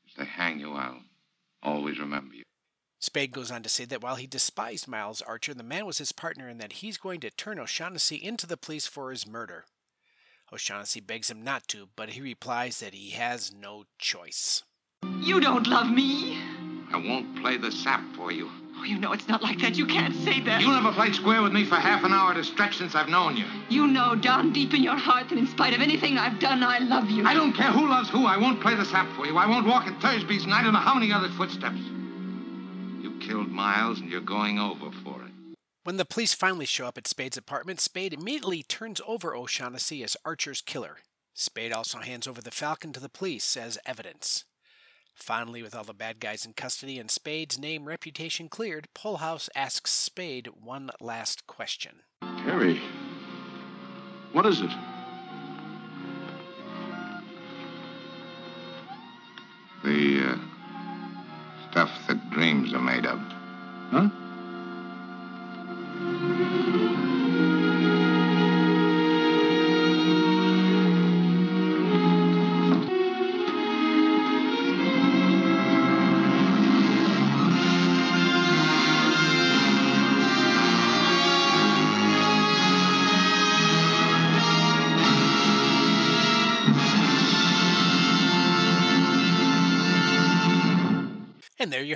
If 0.06 0.16
they 0.16 0.24
hang 0.24 0.60
you, 0.60 0.72
I'll 0.72 1.00
always 1.62 1.98
remember 1.98 2.34
you. 2.34 2.42
Spade 3.00 3.32
goes 3.32 3.50
on 3.50 3.62
to 3.62 3.68
say 3.68 3.84
that 3.86 4.02
while 4.02 4.16
he 4.16 4.26
despised 4.26 4.86
Miles 4.86 5.22
Archer, 5.22 5.54
the 5.54 5.62
man 5.62 5.86
was 5.86 5.98
his 5.98 6.12
partner 6.12 6.46
and 6.46 6.60
that 6.60 6.74
he's 6.74 6.98
going 6.98 7.20
to 7.20 7.30
turn 7.30 7.58
O'Shaughnessy 7.58 8.16
into 8.16 8.46
the 8.46 8.56
police 8.56 8.86
for 8.86 9.10
his 9.10 9.26
murder. 9.26 9.64
O'Shaughnessy 10.52 11.00
begs 11.00 11.30
him 11.30 11.42
not 11.42 11.66
to, 11.68 11.88
but 11.96 12.10
he 12.10 12.20
replies 12.20 12.80
that 12.80 12.94
he 12.94 13.10
has 13.10 13.52
no 13.52 13.84
choice. 13.98 14.62
You 15.20 15.40
don't 15.40 15.66
love 15.66 15.90
me. 15.90 16.38
I 16.92 16.96
won't 16.96 17.40
play 17.40 17.56
the 17.56 17.72
sap 17.72 18.04
for 18.14 18.30
you. 18.30 18.50
Oh, 18.82 18.84
you 18.84 18.98
know 18.98 19.12
it's 19.12 19.28
not 19.28 19.44
like 19.44 19.60
that. 19.60 19.78
You 19.78 19.86
can't 19.86 20.12
say 20.12 20.40
that. 20.40 20.60
You 20.60 20.66
never 20.66 20.90
played 20.90 21.14
square 21.14 21.40
with 21.40 21.52
me 21.52 21.64
for 21.64 21.76
half 21.76 22.02
an 22.02 22.12
hour 22.12 22.32
at 22.32 22.36
a 22.36 22.42
stretch 22.42 22.78
since 22.78 22.96
I've 22.96 23.08
known 23.08 23.36
you. 23.36 23.44
You 23.68 23.86
know 23.86 24.16
down 24.16 24.52
deep 24.52 24.74
in 24.74 24.82
your 24.82 24.96
heart 24.96 25.28
that 25.28 25.38
in 25.38 25.46
spite 25.46 25.72
of 25.72 25.80
anything 25.80 26.18
I've 26.18 26.40
done, 26.40 26.64
I 26.64 26.80
love 26.80 27.08
you. 27.08 27.24
I 27.24 27.32
don't 27.32 27.52
care 27.52 27.70
who 27.70 27.88
loves 27.88 28.10
who. 28.10 28.26
I 28.26 28.36
won't 28.36 28.60
play 28.60 28.74
the 28.74 28.84
sap 28.84 29.08
for 29.14 29.24
you. 29.24 29.38
I 29.38 29.46
won't 29.46 29.68
walk 29.68 29.86
in 29.86 29.94
Thursby's, 30.00 30.42
and 30.42 30.52
I 30.52 30.64
don't 30.64 30.72
know 30.72 30.80
how 30.80 30.94
many 30.94 31.12
other 31.12 31.28
footsteps. 31.28 31.78
You 31.78 33.16
killed 33.20 33.50
Miles, 33.52 34.00
and 34.00 34.10
you're 34.10 34.20
going 34.20 34.58
over 34.58 34.90
for 35.04 35.22
it. 35.22 35.54
When 35.84 35.96
the 35.96 36.04
police 36.04 36.34
finally 36.34 36.66
show 36.66 36.86
up 36.86 36.98
at 36.98 37.06
Spade's 37.06 37.36
apartment, 37.36 37.78
Spade 37.78 38.12
immediately 38.12 38.64
turns 38.64 39.00
over 39.06 39.36
O'Shaughnessy 39.36 40.02
as 40.02 40.16
Archer's 40.24 40.60
killer. 40.60 40.96
Spade 41.34 41.72
also 41.72 41.98
hands 41.98 42.26
over 42.26 42.42
the 42.42 42.50
Falcon 42.50 42.92
to 42.94 43.00
the 43.00 43.08
police 43.08 43.56
as 43.56 43.78
evidence. 43.86 44.44
Finally, 45.14 45.62
with 45.62 45.74
all 45.74 45.84
the 45.84 45.94
bad 45.94 46.20
guys 46.20 46.44
in 46.44 46.52
custody 46.52 46.98
and 46.98 47.10
Spade's 47.10 47.58
name 47.58 47.84
reputation 47.84 48.48
cleared, 48.48 48.88
Polhaus 48.94 49.48
asks 49.54 49.90
Spade 49.90 50.48
one 50.60 50.90
last 51.00 51.46
question. 51.46 52.00
Terry, 52.44 52.80
what 54.32 54.46
is 54.46 54.60
it? 54.60 54.70
The 59.84 60.22
uh, 60.24 60.36
stuff 61.70 61.90
that 62.08 62.30
dreams 62.30 62.72
are 62.72 62.80
made 62.80 63.06
of. 63.06 63.18
Huh? 63.90 64.08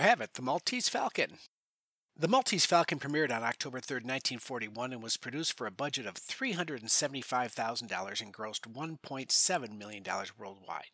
Have 0.07 0.21
it, 0.21 0.35
The 0.35 0.43
Maltese 0.43 0.89
Falcon. 0.89 1.39
The 2.17 2.29
Maltese 2.29 2.65
Falcon 2.65 3.01
premiered 3.01 3.33
on 3.33 3.43
October 3.43 3.81
3, 3.81 3.97
1941, 3.97 4.93
and 4.93 5.03
was 5.03 5.17
produced 5.17 5.59
for 5.59 5.67
a 5.67 5.73
budget 5.73 6.07
of 6.07 6.15
$375,000 6.15 8.23
and 8.23 8.33
grossed 8.33 8.73
$1.7 8.73 9.77
million 9.77 10.05
worldwide. 10.39 10.85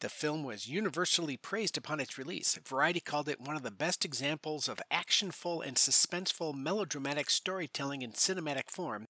The 0.00 0.08
film 0.08 0.42
was 0.42 0.66
universally 0.66 1.36
praised 1.36 1.78
upon 1.78 2.00
its 2.00 2.18
release. 2.18 2.58
Variety 2.66 2.98
called 2.98 3.28
it 3.28 3.40
one 3.40 3.54
of 3.54 3.62
the 3.62 3.70
best 3.70 4.04
examples 4.04 4.68
of 4.68 4.82
actionful 4.90 5.62
and 5.62 5.76
suspenseful 5.76 6.54
melodramatic 6.54 7.30
storytelling 7.30 8.02
in 8.02 8.10
cinematic 8.10 8.68
form, 8.68 9.06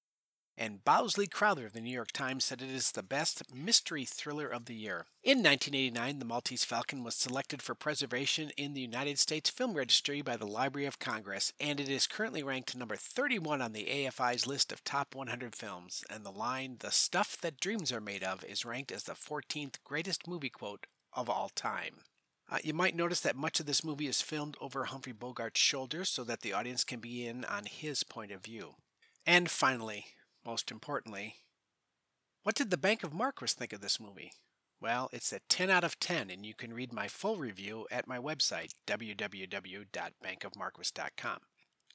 and 0.56 0.84
Bosley 0.84 1.26
Crowther 1.26 1.66
of 1.66 1.72
the 1.72 1.80
New 1.80 1.92
York 1.92 2.12
Times 2.12 2.44
said 2.44 2.62
it 2.62 2.70
is 2.70 2.92
the 2.92 3.02
best 3.02 3.54
mystery 3.54 4.04
thriller 4.04 4.46
of 4.46 4.66
the 4.66 4.74
year. 4.74 5.06
In 5.22 5.38
1989, 5.38 6.18
The 6.18 6.24
Maltese 6.24 6.64
Falcon 6.64 7.02
was 7.02 7.14
selected 7.14 7.60
for 7.60 7.74
preservation 7.74 8.50
in 8.56 8.74
the 8.74 8.80
United 8.80 9.18
States 9.18 9.50
Film 9.50 9.74
Registry 9.74 10.22
by 10.22 10.36
the 10.36 10.46
Library 10.46 10.86
of 10.86 10.98
Congress, 10.98 11.52
and 11.58 11.80
it 11.80 11.88
is 11.88 12.06
currently 12.06 12.42
ranked 12.42 12.76
number 12.76 12.96
31 12.96 13.60
on 13.60 13.72
the 13.72 13.86
AFI's 13.86 14.46
list 14.46 14.70
of 14.70 14.84
top 14.84 15.14
100 15.14 15.54
films. 15.54 16.04
And 16.08 16.24
the 16.24 16.30
line, 16.30 16.76
The 16.80 16.90
Stuff 16.90 17.36
That 17.40 17.60
Dreams 17.60 17.92
Are 17.92 18.00
Made 18.00 18.22
Of, 18.22 18.44
is 18.44 18.64
ranked 18.64 18.92
as 18.92 19.04
the 19.04 19.12
14th 19.12 19.82
greatest 19.84 20.28
movie 20.28 20.50
quote 20.50 20.86
of 21.12 21.28
all 21.28 21.50
time. 21.54 22.00
Uh, 22.50 22.58
you 22.62 22.74
might 22.74 22.94
notice 22.94 23.20
that 23.20 23.36
much 23.36 23.58
of 23.58 23.66
this 23.66 23.84
movie 23.84 24.06
is 24.06 24.20
filmed 24.20 24.56
over 24.60 24.84
Humphrey 24.84 25.14
Bogart's 25.14 25.60
shoulders 25.60 26.10
so 26.10 26.24
that 26.24 26.42
the 26.42 26.52
audience 26.52 26.84
can 26.84 27.00
be 27.00 27.26
in 27.26 27.44
on 27.44 27.64
his 27.64 28.04
point 28.04 28.30
of 28.30 28.44
view. 28.44 28.74
And 29.26 29.50
finally, 29.50 30.06
most 30.44 30.70
importantly, 30.70 31.36
what 32.42 32.54
did 32.54 32.70
the 32.70 32.76
Bank 32.76 33.02
of 33.02 33.14
Marquis 33.14 33.46
think 33.48 33.72
of 33.72 33.80
this 33.80 33.98
movie? 33.98 34.32
Well, 34.80 35.08
it's 35.12 35.32
a 35.32 35.40
10 35.48 35.70
out 35.70 35.84
of 35.84 35.98
10, 35.98 36.28
and 36.30 36.44
you 36.44 36.52
can 36.54 36.74
read 36.74 36.92
my 36.92 37.08
full 37.08 37.36
review 37.36 37.86
at 37.90 38.06
my 38.06 38.18
website, 38.18 38.74
www.bankofmarquis.com. 38.86 41.38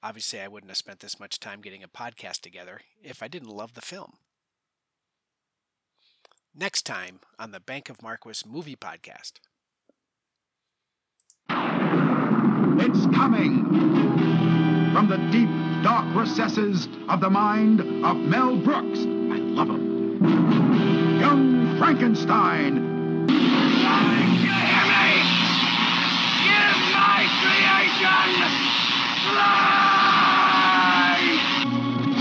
Obviously, 0.02 0.42
I 0.42 0.48
wouldn't 0.48 0.72
have 0.72 0.78
spent 0.78 1.02
this 1.02 1.20
much 1.20 1.40
time 1.40 1.62
getting 1.62 1.84
a 1.84 1.88
podcast 1.88 2.40
together 2.40 2.82
if 3.04 3.22
I 3.22 3.28
didn't 3.28 3.50
love 3.50 3.76
the 3.76 3.82
film. 3.82 4.14
Next 6.56 6.82
time 6.84 7.20
on 7.38 7.52
the 7.52 7.60
Bank 7.60 7.90
of 7.90 8.02
Marquis 8.02 8.42
Movie 8.48 8.76
Podcast. 8.76 9.34
It's 12.82 13.06
coming 13.16 14.09
from 15.00 15.08
the 15.08 15.32
deep, 15.32 15.48
dark 15.82 16.14
recesses 16.14 16.90
of 17.08 17.22
the 17.22 17.30
mind 17.30 17.80
of 17.80 18.18
Mel 18.18 18.58
Brooks. 18.58 19.00
I 19.00 19.38
love 19.56 19.70
him. 19.70 21.22
Young 21.22 21.78
Frankenstein. 21.78 22.76
You 23.30 23.38
hear 23.40 24.84
me? 24.92 25.24
Give 26.44 26.80
my 26.92 27.24
creation! 27.40 28.20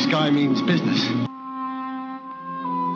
Sky 0.09 0.31
means 0.31 0.62
business. 0.62 1.03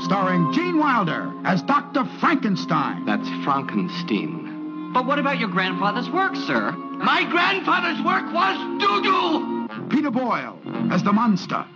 Starring 0.04 0.52
Gene 0.52 0.78
Wilder 0.78 1.32
as 1.44 1.60
Dr. 1.62 2.04
Frankenstein. 2.20 3.04
That's 3.04 3.28
Frankenstein. 3.42 4.92
But 4.94 5.06
what 5.06 5.18
about 5.18 5.40
your 5.40 5.48
grandfather's 5.48 6.08
work, 6.08 6.36
sir? 6.36 6.70
My 6.70 7.24
grandfather's 7.28 8.00
work 8.04 8.32
was 8.32 8.80
doo-doo! 8.80 9.51
Peter 9.92 10.10
Boyle 10.10 10.58
as 10.90 11.02
the 11.02 11.12
monster. 11.12 11.66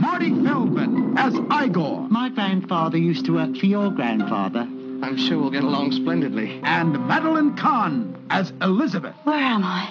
Marty 0.00 0.30
Feldman 0.42 1.18
as 1.18 1.34
Igor. 1.34 2.08
My 2.08 2.30
grandfather 2.30 2.96
used 2.96 3.26
to 3.26 3.34
work 3.34 3.56
for 3.56 3.66
your 3.66 3.90
grandfather. 3.90 4.60
I'm 4.60 5.18
sure 5.18 5.38
we'll 5.38 5.50
get 5.50 5.64
along 5.64 5.92
splendidly. 5.92 6.60
And 6.64 7.06
Madeline 7.06 7.54
Kahn 7.56 8.16
as 8.30 8.54
Elizabeth. 8.62 9.14
Where 9.24 9.36
am 9.36 9.62
I? 9.64 9.90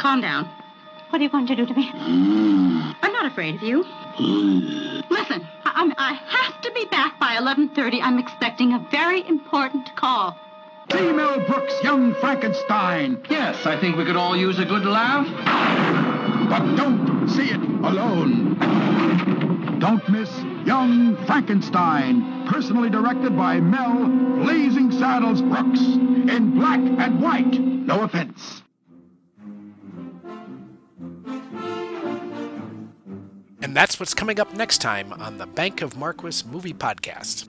Calm 0.00 0.20
down. 0.20 0.46
What 1.10 1.20
are 1.20 1.24
you 1.24 1.30
going 1.30 1.46
to 1.46 1.54
do 1.54 1.64
to 1.64 1.74
me? 1.74 1.90
I'm 1.94 3.12
not 3.12 3.26
afraid 3.26 3.54
of 3.54 3.62
you. 3.62 3.84
Listen, 5.10 5.46
I, 5.64 5.65
I'm, 5.76 5.92
I 5.98 6.14
have 6.14 6.62
to 6.62 6.72
be 6.72 6.86
back 6.86 7.20
by 7.20 7.36
11.30. 7.36 8.00
I'm 8.02 8.18
expecting 8.18 8.72
a 8.72 8.78
very 8.90 9.26
important 9.28 9.94
call. 9.94 10.34
See 10.90 11.12
Mel 11.12 11.38
Brooks' 11.46 11.74
Young 11.82 12.14
Frankenstein. 12.14 13.22
Yes, 13.28 13.66
I 13.66 13.78
think 13.78 13.96
we 13.96 14.06
could 14.06 14.16
all 14.16 14.34
use 14.34 14.58
a 14.58 14.64
good 14.64 14.86
laugh. 14.86 15.26
But 16.48 16.76
don't 16.76 17.28
see 17.28 17.50
it 17.50 17.60
alone. 17.60 18.56
Don't 19.78 20.08
miss 20.08 20.30
Young 20.64 21.22
Frankenstein, 21.26 22.46
personally 22.48 22.88
directed 22.88 23.36
by 23.36 23.60
Mel 23.60 24.06
Blazing 24.42 24.90
Saddles 24.92 25.42
Brooks, 25.42 25.80
in 25.80 26.52
black 26.54 26.80
and 26.80 27.20
white. 27.20 27.52
No 27.60 28.00
offense. 28.00 28.62
That's 33.76 34.00
what's 34.00 34.14
coming 34.14 34.40
up 34.40 34.54
next 34.54 34.78
time 34.78 35.12
on 35.12 35.36
the 35.36 35.44
Bank 35.44 35.82
of 35.82 35.98
Marquis 35.98 36.42
Movie 36.50 36.72
Podcast. 36.72 37.46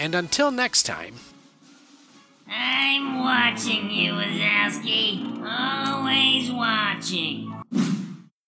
And 0.01 0.15
until 0.15 0.51
next 0.51 0.85
time, 0.85 1.17
I'm 2.49 3.19
watching 3.19 3.91
you, 3.91 4.15
Wazowski. 4.15 5.45
Always 5.45 6.51
watching. 6.51 7.60